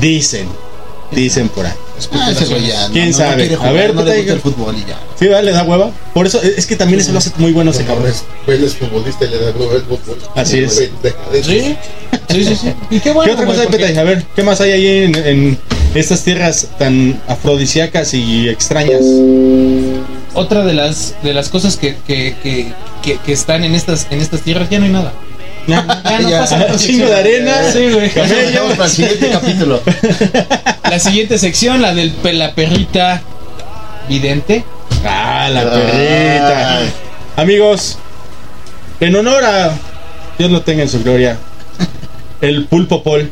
[0.00, 0.48] Dicen,
[1.12, 1.72] dicen por ahí.
[2.12, 2.86] Ah, ese güey ya.
[2.88, 3.48] no- ¿Quién no sabe?
[3.48, 4.98] quiere A ver, no le gusta el fútbol y ya.
[5.18, 5.42] Sí, ¿verdad?
[5.42, 5.90] le da hueva.
[6.14, 8.06] Por eso, es que también eso lo hace muy bueno ese cabrón.
[8.08, 10.18] es, él es futbolista y le da globo al fútbol.
[10.36, 10.76] Así es.
[10.76, 10.90] Sí,
[12.28, 12.56] sí, sí.
[12.56, 12.72] sí.
[12.90, 13.26] Y qué bueno.
[13.28, 13.96] ¿Qué otra cosa hay, Petay?
[13.96, 15.58] A ver, ¿qué más hay ahí en, en
[15.94, 19.00] estas tierras tan afrodisíacas y extrañas?
[20.34, 24.20] Otra de las de las cosas que, que, que, que, que están en estas en
[24.20, 25.12] estas tierras ya no hay nada.
[25.68, 26.40] Ya no Ya.
[26.40, 26.72] pasa nada.
[26.72, 28.06] Un chingo de arena, Sí, güey.
[28.06, 29.82] Eso lo dejamos para el siguiente capítulo.
[30.90, 33.22] La siguiente sección, la del pe- la perrita
[34.08, 34.64] vidente.
[35.04, 36.78] Ah, la perrita.
[36.78, 36.92] Ay.
[37.36, 37.98] Amigos,
[39.00, 39.72] en honor a
[40.38, 41.36] Dios lo tenga en su gloria,
[42.40, 43.30] el pulpo pol,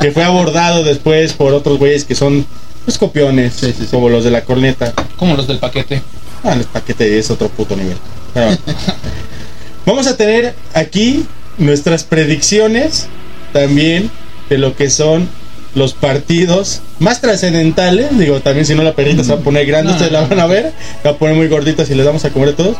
[0.00, 2.46] que fue abordado después por otros güeyes que son
[2.84, 3.86] pues, copiones, Sí, sí, sí.
[3.90, 4.92] como los de la corneta.
[5.16, 6.02] Como los del paquete.
[6.44, 7.96] Ah, el paquete es otro puto nivel.
[8.34, 8.50] Pero.
[9.86, 11.24] Vamos a tener aquí
[11.58, 13.06] nuestras predicciones
[13.52, 14.10] también
[14.48, 15.28] de lo que son
[15.74, 18.18] los partidos más trascendentales.
[18.18, 20.46] Digo, también si no la perrita se va a poner grande, ustedes la van a
[20.46, 20.72] ver.
[21.02, 22.76] Se va a poner muy gordita si les damos a comer a todos.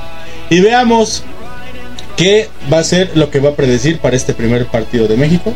[0.50, 1.22] Y veamos
[2.16, 5.54] qué va a ser lo que va a predecir para este primer partido de México.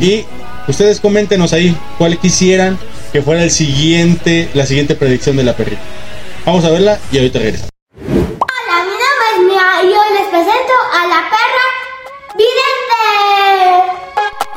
[0.00, 0.24] Y
[0.68, 2.78] ustedes coméntenos ahí cuál quisieran
[3.12, 5.82] que fuera el siguiente, la siguiente predicción de la perrita.
[6.44, 7.73] Vamos a verla y ahorita regresamos.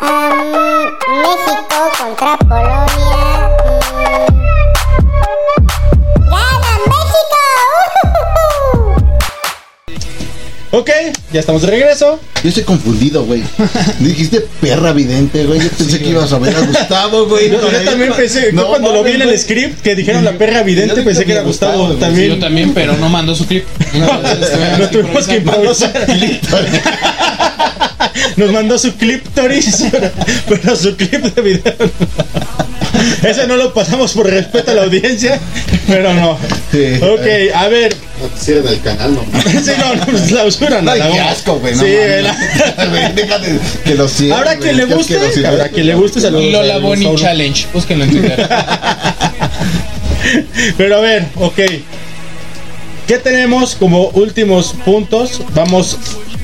[0.08, 0.98] Vidente.
[1.22, 3.50] México contra Polonia.
[6.26, 7.38] ¡Gana México!
[10.70, 10.90] Ok,
[11.32, 12.20] ya estamos de regreso.
[12.44, 13.42] Yo estoy confundido, güey.
[14.00, 15.62] Dijiste perra vidente, güey.
[15.62, 17.50] Yo pensé que ibas a ver a Gustavo, güey.
[17.50, 20.34] Yo, yo también pensé, yo No, cuando lo vi en el script que dijeron la
[20.34, 22.36] perra vidente, pensé que era Gustavo, Gustavo, también.
[22.36, 23.64] Yo también, pero no mandó su clip.
[24.78, 25.94] Nos tuvimos que improvisar.
[28.36, 30.12] Nos mandó su clip Toris, pero,
[30.48, 31.76] pero su clip de video.
[31.80, 31.90] no.
[33.28, 35.40] Ese no lo pasamos por respeto a la audiencia,
[35.88, 36.38] pero no.
[36.72, 36.94] Sí.
[37.02, 37.96] Ok, a ver.
[38.22, 39.22] No te cierran el canal, no.
[39.44, 41.76] Sí, no, no, pues clausuran la qué asco, güey.
[41.76, 41.90] no Sí,
[42.22, 44.08] la- Déjate que lo.
[44.36, 46.52] Habrá quien le guste, habrá quien le guste, saludos.
[46.52, 47.16] Lola Bonnie.
[47.16, 47.68] Challenge.
[47.74, 48.50] Búsquenlo en Twitter.
[50.78, 51.60] Pero a ver, ok.
[53.08, 55.42] ¿Qué tenemos como últimos puntos?
[55.54, 55.98] Vamos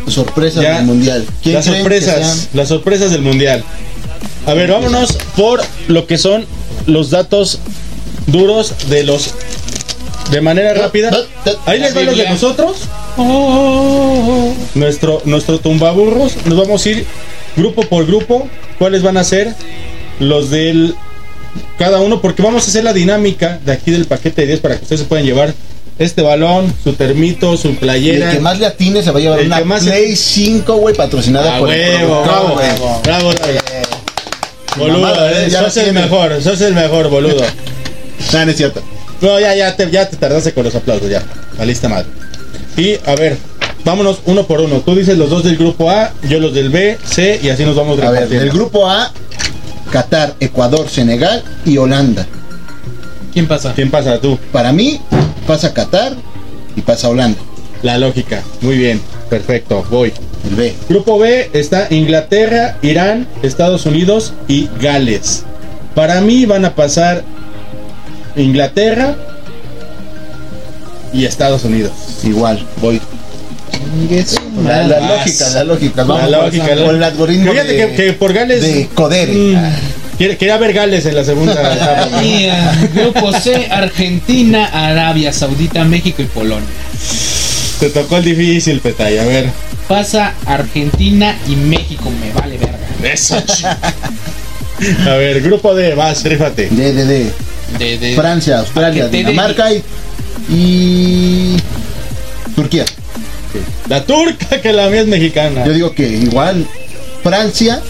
[0.08, 0.78] Sorpresa Ya.
[0.78, 1.26] del mundial.
[1.42, 2.48] ¿Quién las sorpresas, sean?
[2.54, 3.64] las sorpresas del mundial.
[4.46, 6.46] A ver, vámonos por lo que son
[6.86, 7.60] los datos
[8.28, 9.34] duros de los
[10.32, 11.12] de manera rápida.
[11.66, 12.78] Ahí les van los de nosotros.
[14.76, 16.34] Nuestro nuestro tumbaburros.
[16.46, 17.06] Nos vamos a ir
[17.56, 18.48] grupo por grupo.
[18.80, 19.54] ¿Cuáles van a ser
[20.20, 20.96] los del
[21.78, 22.22] cada uno?
[22.22, 25.02] Porque vamos a hacer la dinámica de aquí del paquete de 10 para que ustedes
[25.02, 25.54] se puedan llevar
[26.00, 28.30] este balón, su termito, su Y playera.
[28.32, 30.76] el que más le atine se va a llevar El una que más- Play 5,
[30.78, 32.56] güey, patrocinada Ah, por el huevo, productor, bravo,
[33.04, 33.34] bravo, bravo.
[34.76, 36.02] Boludo, eh, ya sos el tiene.
[36.02, 37.44] mejor, sos el mejor, boludo.
[38.32, 38.82] No, no es cierto.
[39.22, 41.22] No, ya, ya te, ya te tardaste con los aplausos, ya.
[41.58, 42.06] Valiste mal.
[42.78, 43.38] Y a ver,
[43.84, 44.80] vámonos uno por uno.
[44.80, 47.76] Tú dices los dos del grupo A, yo los del B, C y así nos
[47.76, 49.12] vamos A ver, del grupo A,
[49.92, 52.26] Qatar, Ecuador, Senegal y Holanda.
[53.34, 53.74] ¿Quién pasa?
[53.74, 54.40] ¿Quién pasa tú?
[54.52, 55.00] Para mí,
[55.44, 56.14] pasa Qatar
[56.76, 57.40] y pasa Holanda.
[57.82, 58.42] La lógica.
[58.62, 60.12] Muy bien, perfecto, voy.
[60.50, 60.74] El B.
[60.90, 65.44] Grupo B está Inglaterra, Irán, Estados Unidos y Gales.
[65.96, 67.24] Para mí van a pasar
[68.36, 69.16] Inglaterra,
[71.14, 71.92] y Estados Unidos.
[72.24, 73.00] Igual, voy.
[74.66, 76.04] La, la lógica, la lógica.
[76.04, 78.62] Vamos La lógica, la- el algoritmo Fíjate de, que, que por Gales.
[78.62, 79.34] de Codere.
[79.34, 79.72] Mm,
[80.18, 82.24] quería ver Gales en la segunda etapa.
[82.24, 82.54] Y, eh,
[82.94, 86.68] grupo C, Argentina, Arabia Saudita, México y Polonia.
[87.80, 89.18] Te tocó el difícil, Petay.
[89.18, 89.50] A ver.
[89.88, 92.78] Pasa Argentina y México, me vale verga.
[93.04, 93.36] Eso.
[95.08, 96.70] A ver, grupo D, vas, rífate.
[96.70, 97.32] De, de, de.
[97.78, 99.84] De, de- Francia, Australia, Dinamarca y,
[100.50, 101.58] y
[102.56, 102.86] Turquía.
[103.90, 105.66] La turca, que la mía es mexicana.
[105.66, 106.66] Yo digo que igual
[107.24, 107.82] Francia,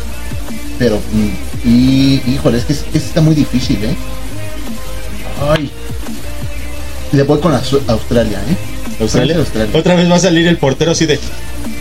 [0.79, 3.95] pero mm, y híjole, es que es- que está muy difícil, ¿eh?
[5.51, 5.69] Ay.
[7.11, 8.55] Le voy con Aus- Australia, ¿eh?
[9.01, 9.37] Australia.
[9.37, 9.69] Australia.
[9.77, 11.17] Otra vez va a salir el portero así de.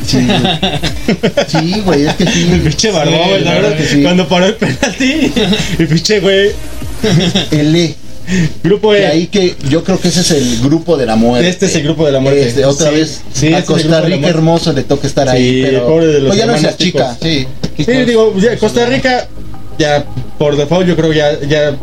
[0.06, 0.18] Sí,
[1.48, 2.48] sí, güey, es que sí.
[2.52, 3.76] El pinche barbón, Sí, la la verdad.
[3.76, 4.02] que sí.
[4.02, 5.32] Cuando paró el penalti.
[5.78, 6.50] Y pinche, güey.
[7.50, 7.94] El E.
[8.62, 9.06] Grupo De E.
[9.06, 11.48] ahí que yo creo que ese es el grupo de la muerte.
[11.48, 12.46] Este es el grupo de la muerte.
[12.48, 15.06] Este, otra Sí, vez sí, este a es el grupo Costa Rica hermoso le toca
[15.06, 17.06] estar Sí, ahí, pero pobre de los pues ya no achica, ticos.
[17.22, 17.46] sí.
[17.84, 19.28] Sí, digo, ya, Costa Rica,
[19.78, 20.04] ya
[20.38, 21.74] por default, yo creo ya, ya,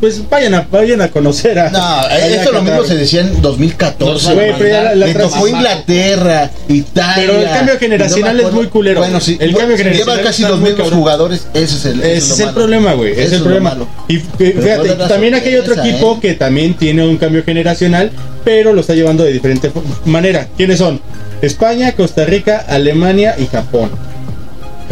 [0.00, 1.70] pues vayan a, vayan a conocer a.
[1.70, 4.34] No, vayan esto a lo mismo se decía en 2014.
[4.34, 7.14] Güey, pero ya la- la le tocó Inglaterra, Italia.
[7.16, 8.98] Pero el cambio generacional no es muy culero.
[9.00, 9.36] Bueno, sí.
[9.40, 11.00] El cambio generacional Lleva casi está los muy mismos cabrón.
[11.00, 11.46] jugadores.
[11.54, 13.12] Ese es el, Ese es el problema, güey.
[13.12, 13.76] Ese es el problema.
[14.08, 16.18] Y puede fíjate, también aquí hay otro equipo ¿eh?
[16.20, 18.10] que también tiene un cambio generacional,
[18.44, 19.70] pero lo está llevando de diferente
[20.04, 20.48] manera.
[20.56, 21.00] ¿Quiénes son?
[21.42, 23.90] España, Costa Rica, Alemania y Japón.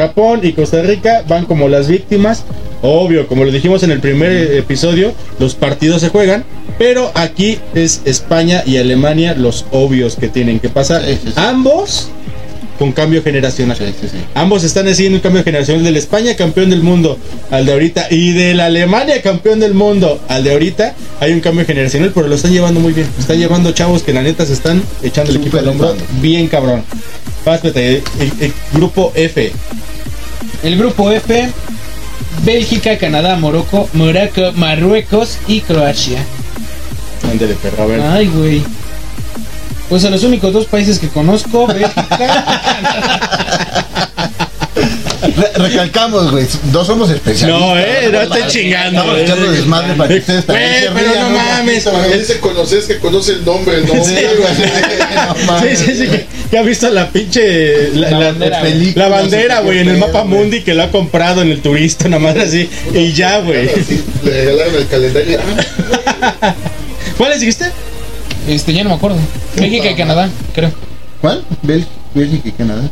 [0.01, 2.45] Japón y Costa Rica van como las víctimas.
[2.81, 6.45] Obvio, como lo dijimos en el primer eh, episodio, los partidos se juegan,
[6.79, 11.05] pero aquí es España y Alemania los obvios que tienen que pasar.
[11.05, 11.33] Sí, sí, sí.
[11.37, 12.09] Ambos
[12.79, 13.77] con cambio generacional.
[14.33, 17.19] Ambos están haciendo un cambio generacional del España campeón del mundo
[17.51, 20.95] al de ahorita y de la Alemania campeón del mundo al de ahorita.
[21.21, 23.07] Hay un cambio generacional, pero lo están llevando muy bien.
[23.19, 26.83] Están llevando chavos que la neta se están echando el equipo al hombro bien cabrón.
[27.45, 29.53] Pásate, el, el grupo F.
[30.63, 31.51] El grupo F,
[32.45, 36.25] Bélgica, Canadá, Morocco, Morocco, Marruecos y Croacia.
[37.31, 38.01] Ándale, perro, a ver.
[38.01, 38.63] Ay, güey.
[39.89, 41.97] Pues a los únicos dos países que conozco, Bélgica.
[45.37, 46.47] Re- recalcamos, güey.
[46.73, 47.49] No somos especialistas.
[47.61, 49.01] No, eh, no estén chingando.
[49.01, 49.23] Estamos eh.
[49.25, 51.85] echando desmadre para que ustedes Güey, también se pero no un mames.
[51.85, 54.05] Cuando dice conoces que conoce el nombre, ¿no?
[54.05, 55.79] Sí, Sí, mames.
[55.79, 57.91] sí, sí, que, que ha visto la pinche.
[57.95, 58.95] La, La la- bandera, la güey.
[59.21, 62.37] bandera, güey, en el mapa mundi que lo ha comprado en el turista, nada más
[62.37, 62.69] así.
[62.95, 63.69] Y ya, güey.
[64.25, 65.39] Le regalaron el calendario.
[66.23, 66.55] Ah,
[67.19, 67.67] ¿Cuáles dijiste?
[68.49, 69.19] Este, ya no me acuerdo.
[69.57, 70.73] Bélgica y Canadá, creo.
[71.21, 71.45] ¿Cuál?
[72.15, 72.83] Bélgica y Canadá.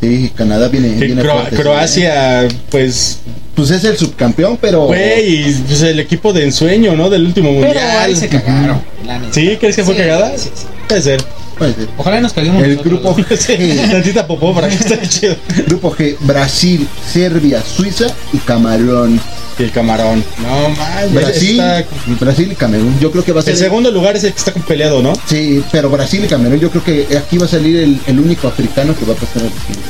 [0.00, 1.62] Sí, Canadá viene, viene Cro- fuerte, sí, ¿eh?
[1.62, 3.18] Croacia, pues,
[3.54, 4.86] Pues es el subcampeón, pero.
[4.86, 7.08] güey, pues, el equipo de ensueño, ¿no?
[7.08, 7.96] Del último Pero mundial.
[7.98, 8.82] ahí se cagaron.
[9.06, 9.32] la neta.
[9.32, 9.56] ¿Sí?
[9.58, 10.32] ¿Crees que fue Sí, cagada?
[10.36, 10.66] sí, sí.
[10.88, 11.22] Puede ser.
[11.56, 11.88] Puede ser.
[11.96, 13.16] Ojalá nos caguemos El grupo.
[13.36, 13.90] Sí, G.
[13.90, 15.36] tantita popó para que esté chido.
[15.66, 16.16] Grupo G.
[16.20, 19.18] Brasil, Serbia, Suiza y Camarón.
[19.58, 20.22] Y el camarón.
[20.42, 21.12] No mames.
[21.14, 21.84] Brasil, está-
[22.20, 22.98] Brasil y Camerún.
[23.00, 23.54] Yo creo que va a ser.
[23.54, 25.14] El segundo lugar es el que está peleado, ¿no?
[25.26, 26.60] Sí, pero Brasil y Camerún.
[26.60, 29.42] Yo creo que aquí va a salir el, el único africano que va a pasar
[29.42, 29.88] al siguiente.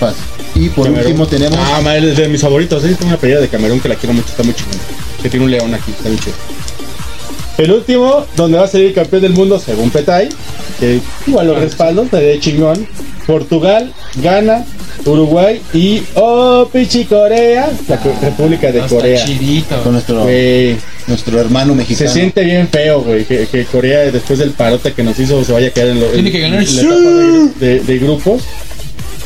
[0.00, 0.22] Fácil.
[0.56, 1.06] Y por Camerún.
[1.06, 1.58] último tenemos.
[1.60, 2.82] Ah, madre, es de mis favoritos.
[2.82, 4.78] Sí, tengo una pelea de Camerún que la quiero mucho, está muy chingona.
[5.22, 6.34] Que tiene un león aquí, está muy chido.
[7.58, 10.28] El último, donde va a salir campeón del mundo, según Petay,
[10.78, 12.86] que igual lo respaldo, de chingón.
[13.26, 13.92] Portugal,
[14.22, 14.64] Ghana,
[15.04, 19.24] Uruguay y oh, Pichi Corea, la Co- República de Corea.
[19.24, 19.82] chidito.
[19.82, 20.76] Con nuestro, Güey,
[21.06, 22.10] nuestro hermano se mexicano.
[22.10, 25.68] siente bien feo, güey, que, que Corea después del parote que nos hizo se vaya
[25.68, 26.62] a quedar en, lo, Tiene en- que ganar.
[26.62, 27.00] en la etapa
[27.60, 28.42] de, de- de grupos.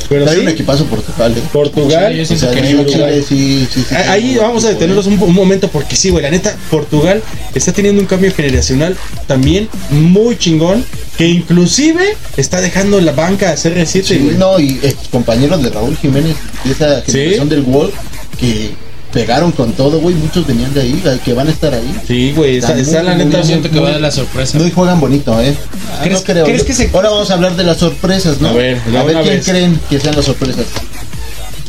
[0.08, 1.42] Pero sí, un equipazo Portugal, ¿eh?
[1.52, 5.68] Portugal, Sí, O sea, que Chile, sí, Ah, Ahí vamos a detenernos un, un momento
[5.68, 6.22] porque sí, güey.
[6.22, 7.22] La neta, Portugal
[7.54, 8.96] está teniendo un cambio generacional
[9.26, 10.84] también muy chingón.
[11.16, 14.36] Que inclusive está dejando la banca a CR7, Sí, güey.
[14.36, 17.92] no, y ex compañeros de Raúl Jiménez, de esa generación del Wall,
[18.40, 18.70] que
[19.12, 20.14] pegaron con todo, güey.
[20.14, 21.94] Muchos venían de ahí, que van a estar ahí.
[22.06, 22.56] Sí, güey.
[22.58, 23.38] Está muy, la muy neta.
[23.38, 24.58] Yo siento que va a dar la sorpresa.
[24.58, 25.54] No, y juegan bonito, ¿eh?
[25.92, 26.44] Ah, ¿Crees- no creo.
[26.44, 28.48] crees que se- Ahora vamos a hablar de las sorpresas, ¿no?
[28.48, 29.44] A ver, de a ver quién vez.
[29.48, 30.66] creen que sean las sorpresas.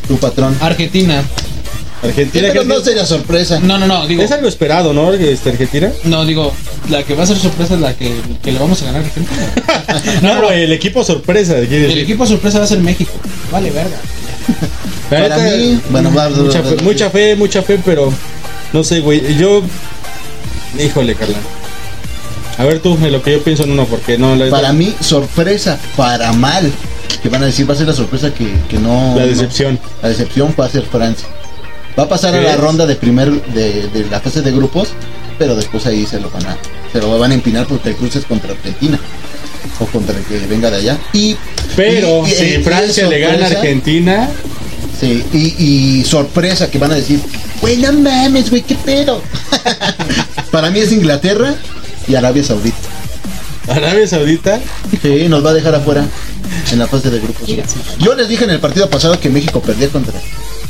[0.08, 0.58] Tu patrón.
[0.62, 1.24] Argentina.
[2.04, 2.50] Argentina.
[2.52, 3.60] Pero no es, sería sorpresa.
[3.62, 4.22] No, no, no, digo.
[4.24, 5.14] es algo esperado, ¿no?
[5.14, 5.90] Este, Argentina.
[6.04, 6.54] No, digo,
[6.90, 8.12] la que va a ser sorpresa es la que,
[8.44, 9.54] que le vamos a ganar a Argentina.
[10.22, 11.58] No, güey, el equipo sorpresa.
[11.58, 11.98] El decir.
[12.00, 13.12] equipo sorpresa va a ser México.
[13.52, 13.96] Vale, verga.
[15.10, 18.12] Para mí, bueno, va- mucha, va- fe, mucha fe, mucha fe, pero
[18.72, 19.38] no sé, güey.
[19.38, 19.62] Yo,
[20.80, 21.38] híjole, Carla.
[22.58, 24.36] A ver tú, en lo que yo pienso en uno, porque no.
[24.36, 26.72] La, Para mí, sorpresa, para mal.
[27.22, 29.14] Que van a decir, va a ser la sorpresa que, que no.
[29.16, 29.80] la no- decepción.
[30.02, 31.28] la decepción va a ser Francia.
[31.98, 34.90] Va a pasar a la ronda de primer de, de la fase de grupos,
[35.38, 36.58] pero después ahí se lo van a
[36.92, 39.00] pero van a empinar porque el cruce es contra Argentina
[39.80, 40.98] o contra el que venga de allá.
[41.14, 41.36] Y
[41.76, 44.30] Pero y- y- si Francia le gana a Argentina,
[45.00, 47.20] Sí, y, y sorpresa que van a decir,
[47.60, 49.22] güey, no mames, güey, qué pedo.
[50.52, 51.56] Para mí es Inglaterra
[52.08, 52.78] y Arabia Saudita.
[53.68, 54.60] Arabia Saudita,
[55.02, 56.06] Sí, nos va a dejar afuera
[56.72, 57.50] en la fase de grupos.
[58.00, 60.14] Yo les dije en el partido pasado que México perdía contra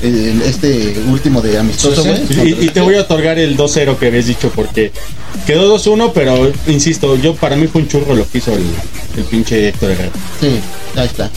[0.04, 2.50] el- este último de amistoso, güey.
[2.62, 4.92] y, y te voy a otorgar el 2-0 que habías dicho porque
[5.48, 8.64] quedó 2-1, pero insisto, yo para mí fue un churro lo que hizo el,
[9.18, 10.12] el pinche Héctor Herrera.
[10.40, 10.60] Sí,
[10.96, 11.30] ahí está.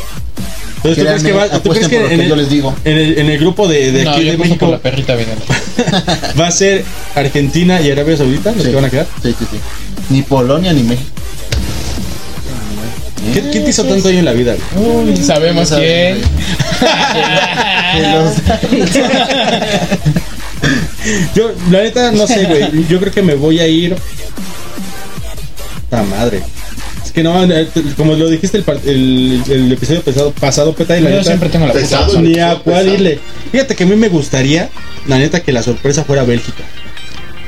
[0.85, 2.75] Entonces, ¿tú crees que, va, ¿tú crees que en, que el, yo les digo.
[2.85, 5.17] en el- en el grupo de, de No, aquí yo de México la perrita
[6.41, 8.69] va a ser Argentina y Arabia Saudita los Sí.
[8.69, 9.07] que van a quedar?
[9.23, 9.57] Sí, sí, sí.
[10.11, 11.11] Ni Polonia ni México.
[13.35, 14.55] ¿Qué, quién te hizo tanto daño en la vida?
[14.75, 15.11] güey?
[15.11, 16.19] Uy, sabemos quién.
[21.35, 22.87] Yo, la neta, no sé, güey.
[22.89, 23.95] Yo creo que me voy a ir.
[25.91, 26.43] ¡Ta madre!
[27.05, 27.47] Es que no,
[27.97, 31.29] como lo dijiste el, par- el, el episodio pasado, pasado Peta, y la Yo neta,
[31.29, 32.21] siempre tengo la Pesado.
[32.21, 33.21] ni a cuál irle.
[33.53, 34.69] Fíjate que a mí me gustaría,
[35.07, 36.65] la neta, que la sorpresa fuera Bélgica.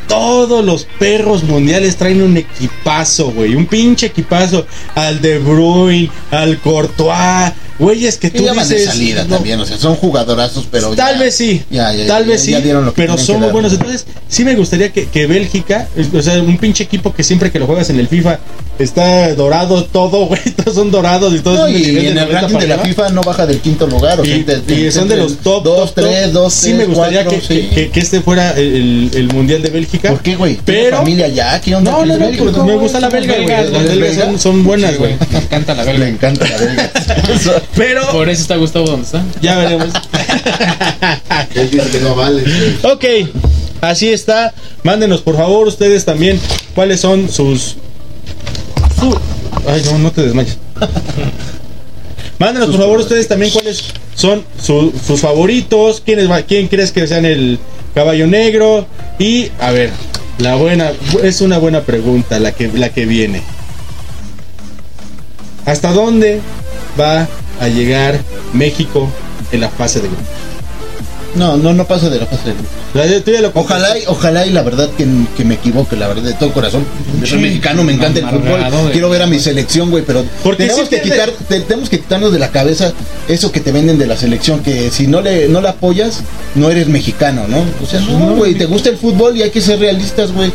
[0.09, 3.55] Todos los perros mundiales traen un equipazo, güey.
[3.55, 4.67] Un pinche equipazo.
[4.95, 7.53] Al De Bruyne, al Courtois.
[7.79, 8.91] Güeyes que Y tú ya van de dices.
[8.93, 11.63] salida no, también, o sea, son jugadorazos, pero Tal ya- vez sí.
[11.71, 12.63] ya, ya, tal ya, vez ya sí.
[12.65, 13.53] dieron lo que pero somos dar.
[13.53, 13.73] buenos.
[13.73, 17.59] Entonces, sí me gustaría que, que Bélgica, o sea, un pinche equipo que siempre que
[17.61, 18.41] lo juegas en el FIFA
[18.81, 20.41] está dorado todo, güey.
[20.57, 22.79] Todos son dorados y todos No, son y en el 90 ranking de la.
[22.79, 24.21] FIFA no baja del quinto lugar.
[24.21, 27.39] O sea, Y, y son de los top 2, 3, 2, Sí me gustaría que,
[27.41, 30.11] que- que- que este fuera el, el mundial de Bélgica.
[30.11, 30.57] ¿Por qué, güey?
[30.57, 31.61] ¿Tienes Pero familia allá?
[31.61, 31.91] ¿Qué onda?
[31.93, 32.67] no, no, no, ¿Tienes porque belga?
[32.67, 33.49] me gusta la belga, güey.
[33.49, 34.25] Las belgas ¿Belga?
[34.25, 35.15] son, son buenas, Sí, güey.
[35.31, 36.09] Me encanta la Me verga.
[36.09, 36.93] encanta la belga.
[37.77, 39.23] Pero Por eso está Gustavo donde está.
[39.41, 39.89] ya veremos.
[41.55, 42.43] Él dice que no vale.
[42.83, 43.05] Ok,
[43.81, 44.53] así está.
[44.83, 46.41] Mándenos por favor ustedes también
[46.75, 47.77] cuáles son sus...
[48.99, 49.19] su-
[49.67, 50.57] Ay, no, no te desmayes.
[52.39, 53.83] Mándenos por favor ustedes también cuáles
[54.15, 57.59] son su- sus favoritos, quiénes va- quién crees que sean el
[57.95, 58.87] caballo negro
[59.19, 59.91] y a ver,
[60.39, 60.93] la buena
[61.23, 63.43] es una buena pregunta la que la que viene.
[65.67, 66.41] ¿Hasta dónde
[66.99, 67.29] va
[67.61, 68.21] a llegar
[68.53, 69.09] México
[69.53, 70.27] en la fase de grupos?
[71.35, 72.69] No, no, no pasa de la fase de grupo.
[73.61, 75.07] Ojalá y, ojalá y la verdad que,
[75.37, 76.85] que me equivoque, la verdad, de todo corazón.
[77.21, 78.61] Yo soy mexicano, me encanta el fútbol,
[78.93, 82.33] quiero ver a mi selección, güey, pero Porque tenemos que quitar, te- tenemos que quitarnos
[82.33, 82.93] de la cabeza
[83.29, 86.21] eso que te venden de la selección, que si no le no la apoyas,
[86.55, 87.59] no eres mexicano, ¿no?
[87.83, 90.51] O sea, no, güey, te gusta el fútbol y hay que ser realistas, güey.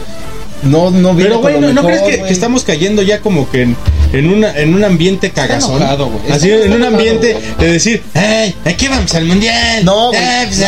[0.64, 2.28] No, no Pero güey, ¿no, crees que, güey.
[2.28, 3.76] que estamos cayendo ya como que en,
[4.14, 5.80] en, una, en un ambiente cagazón?
[6.10, 6.32] güey.
[6.32, 8.56] Así, en un ambiente de decir, ¡ay!
[8.66, 9.84] Aquí vamos al mundial.
[9.84, 10.20] No, güey.
[10.22, 10.60] Ay, pues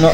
[0.00, 0.10] No,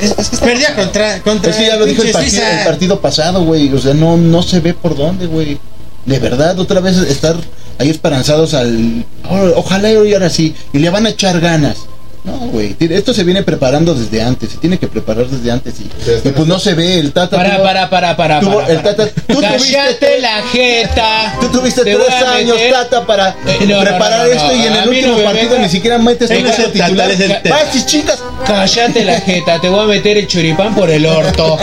[0.77, 3.73] contra, contra Es que ya lo dijo partido- el partido pasado, güey.
[3.73, 5.59] O sea, no, no se ve por dónde, güey.
[6.07, 7.37] De verdad, otra vez estar
[7.79, 9.05] ahí esperanzados al.
[9.29, 10.55] "Oh, ojalá y ahora sí.
[10.73, 11.77] Y le van a echar ganas.
[12.23, 12.77] No, güey.
[12.79, 14.51] Esto se viene preparando desde antes.
[14.51, 15.75] Se tiene que preparar desde antes.
[15.81, 15.85] Y,
[16.29, 16.99] y pues no se ve.
[16.99, 17.35] El Tata.
[17.37, 18.41] Para, tuvo- para, para, para.
[18.41, 18.83] tuvo- para, el.
[18.83, 19.09] Tata.
[19.09, 21.35] Tú tuviste, Cállate la jeta.
[21.41, 24.55] tú tuviste Te tres años, Tata, para Eh, no, preparar no, no, esto.
[24.55, 27.11] y en el último partido ni siquiera metes el Tata, titular.
[27.49, 28.19] Vas, y chicas.
[28.47, 31.57] Cállate la jeta, te voy a meter el choripán por el orto.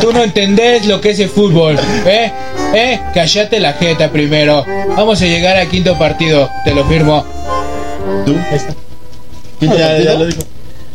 [0.00, 1.76] Tú no entendés lo que es el fútbol,
[2.06, 2.30] ¿eh?
[2.74, 3.00] ¿Eh?
[3.12, 4.64] Cállate la jeta primero.
[4.96, 7.24] Vamos a llegar al quinto partido, te lo firmo.
[8.24, 8.34] ¿Tú?
[8.34, 8.85] ¿Quinto
[9.60, 10.40] Ya, ya lo dijo.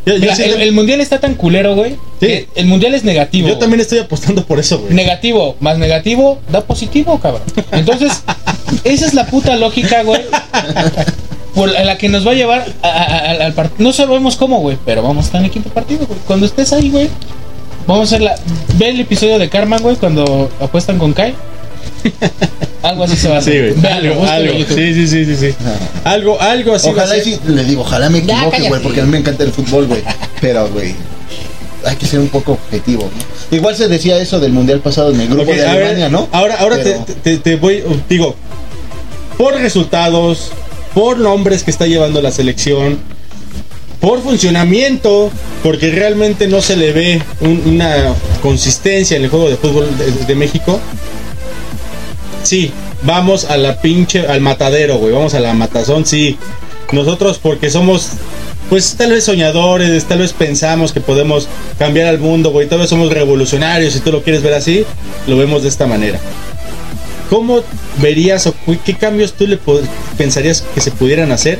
[0.05, 1.95] Yo, yo Mira, sí el, le- el mundial está tan culero, güey.
[2.19, 2.47] Sí.
[2.55, 3.47] El mundial es negativo.
[3.47, 4.93] yo también estoy apostando por eso, güey.
[4.93, 7.43] Negativo más negativo da positivo, cabrón.
[7.71, 8.23] Entonces,
[8.83, 10.21] esa es la puta lógica, güey.
[11.53, 13.83] Por la que nos va a llevar a- a- a- al partido.
[13.83, 16.19] No sabemos cómo, güey, pero vamos a estar en el quinto partido, güey.
[16.25, 17.09] Cuando estés ahí, güey,
[17.85, 18.35] vamos a hacer la.
[18.77, 21.35] Ve el episodio de Carman, güey, cuando apuestan con Kai.
[22.83, 23.73] Algo así se va a Sí, hacer.
[23.75, 23.91] güey.
[23.93, 24.51] Algo, algo.
[24.53, 24.75] en YouTube.
[24.77, 25.55] Sí, sí, sí, sí, sí.
[26.03, 26.87] Algo, algo así.
[26.87, 27.33] va a Ojalá y ser.
[27.35, 30.01] sí, le digo, ojalá me equivoque, güey, porque a mí me encanta el fútbol, güey.
[30.41, 30.95] Pero, güey,
[31.85, 33.55] hay que ser un poco objetivo, ¿no?
[33.55, 36.27] Igual se decía eso del mundial pasado en el grupo de a ver, Alemania, ¿no?
[36.31, 38.35] Ahora, ahora Pero- te, te- te voy, digo,
[39.37, 40.51] por resultados,
[40.95, 42.97] por nombres que está llevando la selección,
[43.99, 45.29] por funcionamiento,
[45.61, 47.95] porque realmente no se le ve un- una
[48.41, 50.79] consistencia en el juego de fútbol de, de México.
[52.43, 52.71] Sí,
[53.03, 56.37] vamos a la pinche, al matadero, güey, vamos a la matazón, sí.
[56.91, 58.09] Nosotros porque somos,
[58.69, 61.47] pues tal vez soñadores, tal vez pensamos que podemos
[61.79, 64.85] cambiar al mundo, güey, tal vez somos revolucionarios, si tú lo quieres ver así,
[65.27, 66.19] lo vemos de esta manera.
[67.29, 67.61] ¿Cómo
[68.01, 69.57] verías o qué cambios tú le
[70.17, 71.59] pensarías que se pudieran hacer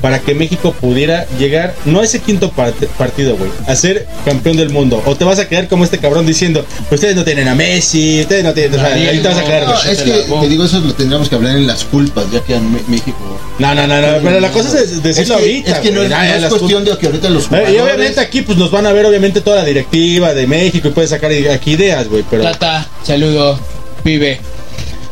[0.00, 4.56] para que México pudiera llegar, no a ese quinto parte- partido, güey, a ser campeón
[4.56, 5.02] del mundo.
[5.06, 8.44] O te vas a quedar como este cabrón diciendo, ustedes no tienen a Messi, ustedes
[8.44, 8.74] no tienen...
[8.78, 11.28] O sea, ahí te vas a quedar, No, es que te digo, eso lo tendríamos
[11.28, 13.18] que hablar en las culpas, ya que en México.
[13.58, 15.70] No, no, no, no, pero la cosa es decirlo es que, ahorita.
[15.72, 17.74] Es que no no ya es cuestión de que ahorita los Eh, jugadores.
[17.74, 20.90] Y obviamente aquí pues nos van a ver obviamente toda la directiva de México y
[20.92, 23.58] puede sacar aquí ideas, güey, pero Tata, saludo,
[24.04, 24.40] pibe.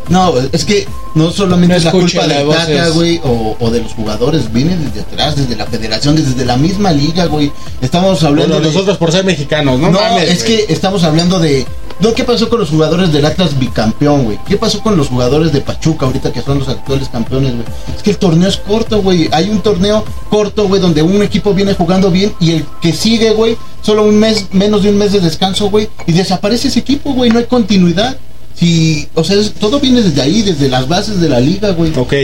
[0.08, 3.80] No, es que no solamente No es la culpa del Tata, güey, o, o de
[3.82, 7.50] los jugadores, viene desde atrás, desde la federación, desde la misma liga, güey.
[7.80, 8.72] Estamos hablando bueno, de...
[8.72, 11.66] nosotros por ser mexicanos, no, No, mames, es que estamos hablando de...
[11.98, 14.38] No, ¿qué pasó con los jugadores del Atlas bicampeón, güey?
[14.46, 17.64] ¿Qué pasó con los jugadores de Pachuca ahorita que son los actuales campeones, güey?
[17.96, 19.30] Es que el torneo es corto, güey.
[19.32, 23.30] Hay un torneo corto, güey, donde un equipo viene jugando bien y el que sigue,
[23.30, 27.14] güey, solo un mes, menos de un mes de descanso, güey, y desaparece ese equipo,
[27.14, 27.30] güey.
[27.30, 28.18] No hay continuidad.
[28.58, 31.92] Si, o sea, es- todo viene desde ahí, desde las bases de la liga, güey.
[31.96, 32.14] Ok.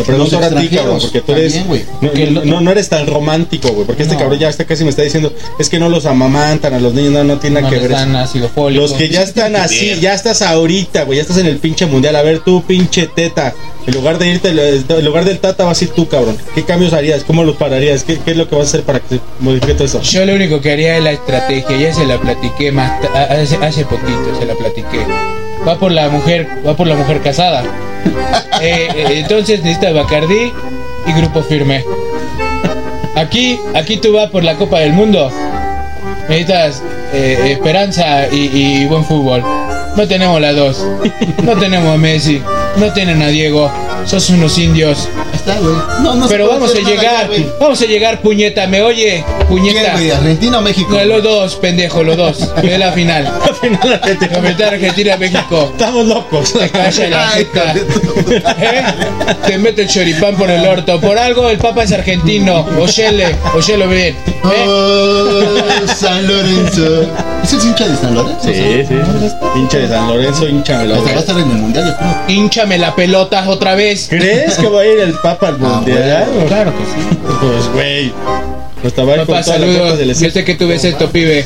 [0.00, 1.54] Te pregunto ahora a ti, cabrón, porque tú eres.
[1.54, 3.86] también, no, no, no- no eres tan romántico, güey.
[3.86, 4.20] Porque este No.
[4.20, 7.12] cabrón ya está casi me está diciendo, es que no los amamantan a los niños,
[7.12, 7.98] no, no tiene nada No que les ver.
[7.98, 8.82] dan ácido fólico.
[8.82, 12.16] Los que ya están así, ya estás ahorita, güey, ya estás en el pinche mundial.
[12.16, 13.54] A ver, tú, pinche teta.
[13.86, 16.36] En lugar de irte, en lugar del tata vas a ir tú, cabrón.
[16.54, 17.24] ¿Qué cambios harías?
[17.24, 18.04] ¿Cómo los pararías?
[18.04, 20.02] ¿Qué, qué es lo que vas a hacer para que se modifique todo eso?
[20.02, 23.84] Yo lo único que haría es la estrategia, ya se la platiqué más hace, hace
[23.86, 24.98] poquito, se la platiqué.
[25.66, 27.64] Va por la mujer, va por la mujer casada.
[28.62, 30.52] Eh, eh, entonces necesita Bacardí
[31.06, 31.82] y grupo firme.
[33.16, 35.32] Aquí, aquí tú vas por la Copa del Mundo.
[36.28, 36.82] Necesitas
[37.14, 39.42] eh, esperanza y, y buen fútbol.
[39.96, 40.86] No tenemos las dos.
[41.42, 42.42] No tenemos a Messi.
[42.80, 43.70] No tienen a Diego.
[44.06, 45.06] Sos unos indios.
[45.34, 45.74] Está, güey.
[46.02, 47.28] No, no se Pero vamos a llegar.
[47.60, 48.66] Vamos a llegar, puñeta.
[48.66, 49.22] ¿Me oye?
[49.26, 49.92] ¿Quién, Puñeta.
[49.92, 50.10] güey?
[50.10, 50.88] ¿Argentina o México?
[50.90, 52.38] No, los dos, pendejo, los dos.
[52.62, 53.26] Es la final.
[53.26, 54.32] Al final, Argentina.
[54.32, 55.68] La final Argentina-México.
[55.72, 56.52] Estamos locos.
[56.54, 57.74] Te calla la jeta.
[57.76, 58.84] ¿Eh?
[59.46, 60.98] Te mete el choripán por el orto.
[61.00, 62.66] Por algo el papa es argentino.
[62.78, 64.16] Oyele, oyelo bien.
[64.16, 64.66] ¿eh?
[64.66, 67.02] Oh, San Lorenzo.
[67.42, 68.40] ¿Es el hincha de San Lorenzo?
[68.42, 68.94] Sí, sí.
[69.56, 71.96] Hincha de San Lorenzo, hincha de Hasta va a estar en el mundial,
[72.28, 72.34] yo
[72.70, 74.06] Hinchame la pelota otra vez.
[74.08, 76.28] ¿Crees que va a ir el Papa al mundial?
[76.32, 77.18] güey, Claro que sí.
[77.40, 78.12] Pues, güey.
[78.82, 79.98] Pues te va a ir Papá, con la saludos.
[79.98, 81.44] del Yo sé que tú ves esto, pibe.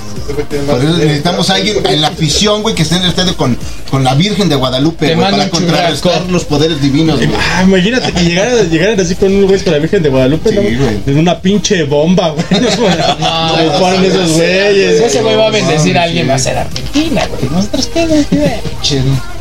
[0.68, 3.59] Por eso necesitamos a alguien en la afición, güey, que esté en el estadio con,
[3.91, 7.28] con la Virgen de Guadalupe, Te güey, para contrarrestar los poderes divinos, güey.
[7.37, 10.55] Ah, imagínate que llegaran, llegaran así con un güey con la Virgen de Guadalupe, Sí,
[10.55, 10.62] ¿no?
[10.62, 10.99] güey.
[11.07, 12.45] En una pinche bomba, güey.
[12.51, 15.01] No, le ponen esos Si güeyes.
[15.01, 17.51] ese güey va a bendecir a alguien, va a ser Argentina, güey.
[17.51, 18.24] Nosotros qué, güey.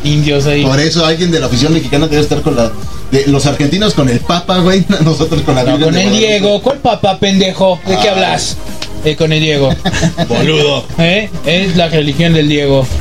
[0.04, 0.64] Indios ahí.
[0.66, 2.72] Por eso alguien de la afición mexicana debe estar con la.
[3.14, 4.84] De, los argentinos con el Papa, güey.
[5.06, 6.28] Nosotros con la No, Virgen con de el Guadalupe.
[6.28, 6.62] Diego.
[6.62, 7.80] ¿Cuál papá, pendejo?
[7.88, 8.12] ¿De qué Ah.
[8.12, 8.58] hablas?
[9.06, 9.70] Eh, con el Diego.
[10.28, 10.86] Boludo.
[10.98, 11.30] ¿Eh?
[11.46, 12.86] Es la religión del Diego.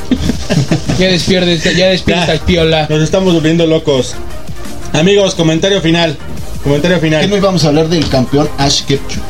[0.99, 1.71] Ya despierta,
[2.35, 2.85] ya piola.
[2.87, 4.13] Nos estamos volviendo locos.
[4.93, 6.15] Amigos, comentario final.
[6.63, 7.37] Comentario ¿Qué no final.
[7.39, 9.21] íbamos a hablar del campeón Ash Ketchum?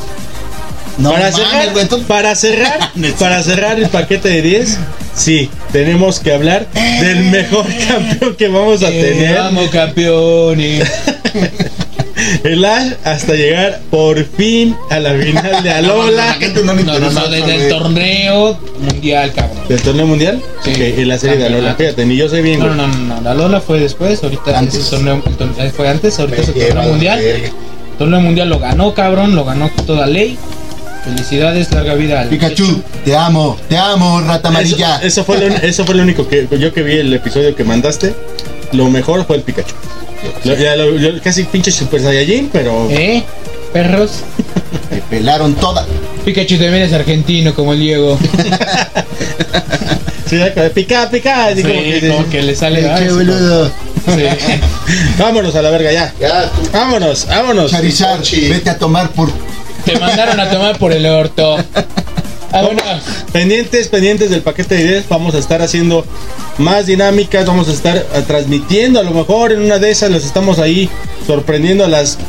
[0.98, 4.78] No Para mames, cerrar, güey, entonces- para cerrar, para cerrar el paquete de 10,
[5.16, 6.68] sí, tenemos que hablar
[7.02, 9.36] del mejor campeón que vamos a Eh, tener.
[9.36, 10.90] vamos, campeones.
[12.44, 17.00] El Ash hasta llegar por fin a la final de La Alola gente no No,
[17.00, 19.58] no, no, desde el torneo mundial, cabrón.
[19.68, 20.42] del torneo mundial.
[20.64, 20.72] Sí.
[20.78, 21.74] En la serie de Alola.
[21.76, 24.76] Fíjate, ni yo sé bien, No, no, no, no, la Lola fue después, ahorita Antes.
[24.76, 25.24] el torneo-
[25.76, 27.20] fue antes, ahorita es el torneo mundial.
[27.20, 27.52] El
[27.98, 30.38] torneo mundial lo ganó, cabrón, lo ganó toda ley.
[31.04, 34.98] Felicidades, larga vida Pikachu, te amo, te amo, rata amarilla.
[34.98, 37.64] Eso, eso fue lo, eso fue lo único que yo que vi el episodio que
[37.66, 38.14] mandaste.
[38.72, 39.74] Lo mejor fue el Pikachu.
[40.46, 43.22] Lo- ya lo- yo casi pinche Super Saiyajin, pero ¿Eh?
[43.74, 44.22] Perros.
[44.90, 45.86] Me pelaron toda.
[46.24, 48.18] Pikachu también es argentino como el Diego.
[50.30, 50.40] sí,
[50.74, 51.48] pica, pica.
[51.48, 52.90] así Sí, como que- como que le sale.
[53.00, 53.68] Qué boludo.
[53.68, 53.72] sí.
[55.20, 56.14] Vámonos a la verga ya.
[56.20, 56.62] Ya, tú.
[56.72, 57.72] Vámonos, vámonos.
[57.72, 59.30] Charizard, vete a tomar por.
[59.86, 61.58] Te mandaron a tomar por el orto.
[62.52, 62.84] Vámonos.
[63.32, 65.06] Pendientes, pendientes del paquete de ideas.
[65.10, 66.06] Vamos a estar haciendo
[66.60, 67.46] más dinámicas.
[67.46, 69.00] Vamos a estar eh, transmitiendo.
[69.00, 70.88] A lo mejor en una de esas los estamos ahí
[71.26, 72.20] sorprendiendo a las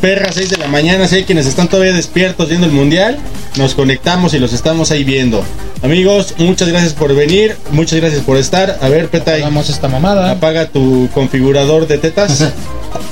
[0.00, 1.06] perras 6 de la mañana.
[1.06, 3.18] Si hay quienes están todavía despiertos viendo el mundial,
[3.56, 5.44] nos conectamos y los estamos ahí viendo.
[5.82, 7.56] Amigos, muchas gracias por venir.
[7.70, 8.78] Muchas gracias por estar.
[8.80, 10.30] A ver, Petay, Hagamos esta mamada.
[10.30, 12.48] apaga tu configurador de tetas.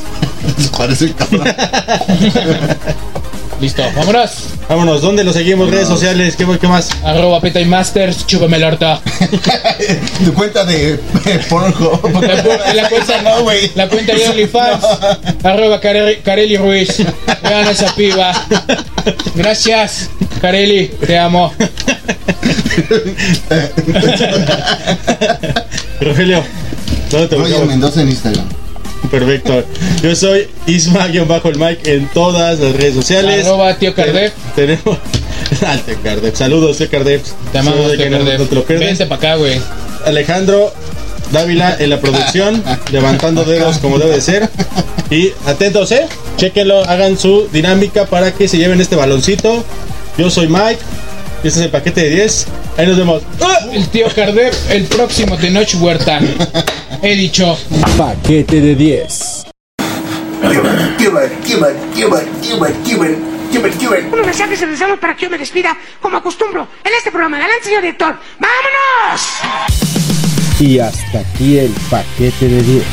[0.79, 1.47] Parece el cabrón.
[3.63, 4.31] Listo, vámonos.
[4.69, 5.71] Vámonos, ¿dónde lo seguimos?
[5.71, 6.91] Redes sociales, ¿qué, qué más?
[7.05, 9.01] Arroba Peta y Masters, chúpame el orto.
[10.25, 10.99] tu cuenta de
[11.49, 12.23] Pornhub.
[12.23, 13.71] La, la cuenta, no, güey.
[13.77, 14.85] la cuenta de OnlyFans.
[15.45, 17.05] Arroba Care- Carelli Ruiz.
[17.45, 18.33] Vean esa piba.
[19.37, 20.11] Gracias,
[20.41, 20.89] Carelli.
[21.07, 21.55] Te amo.
[26.01, 26.43] Rogelio,
[27.13, 27.67] ¿dónde te buscamos?
[27.69, 28.49] Mendoza en Instagram.
[29.11, 29.65] Perfecto.
[30.03, 33.47] Yo soy Isma-bajo el mic en todas las redes sociales.
[33.47, 34.33] Arroba tío Cardef.
[34.55, 34.99] Tenemos.
[35.67, 36.37] Al tío Cardef.
[36.37, 37.23] Saludos, tío Cardef.
[37.53, 38.39] Te amamos, tío Cardef.
[38.39, 38.65] no te lo.
[38.65, 39.61] Vente para acá, güey.
[40.07, 40.73] Alejandro
[41.33, 44.51] Dávila en la producción, levantando dedos como debe de ser.
[45.11, 46.07] Y atentos, eh.
[46.37, 49.65] Chequenlo, hagan su dinámica para que se lleven este baloncito.
[50.19, 50.79] Yo soy Mike.
[51.39, 52.47] Este es el paquete de 10.
[52.77, 53.23] Ahí nos vemos.
[53.73, 56.21] El tío Cardef, el próximo Tenoch Huerta.
[57.05, 57.59] He dicho.
[57.99, 59.47] Paquete de 10.
[64.13, 67.39] Unos mensajes se deseamos para que yo me despida, como acostumbro, en este programa.
[67.39, 68.17] Adelante, señor director.
[68.39, 69.21] ¡Vámonos!
[70.61, 72.85] Y hasta aquí el paquete de 10.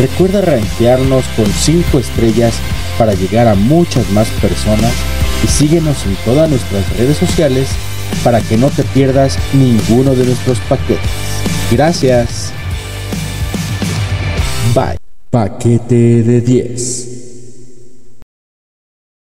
[0.00, 2.54] Recuerda rankearnos con 5 estrellas
[2.98, 4.92] para llegar a muchas más personas
[5.44, 7.68] y síguenos en todas nuestras redes sociales
[8.24, 10.98] para que no te pierdas ninguno de nuestros paquetes.
[11.70, 12.52] Gracias.
[14.74, 14.96] Bye.
[15.30, 17.27] Paquete de 10.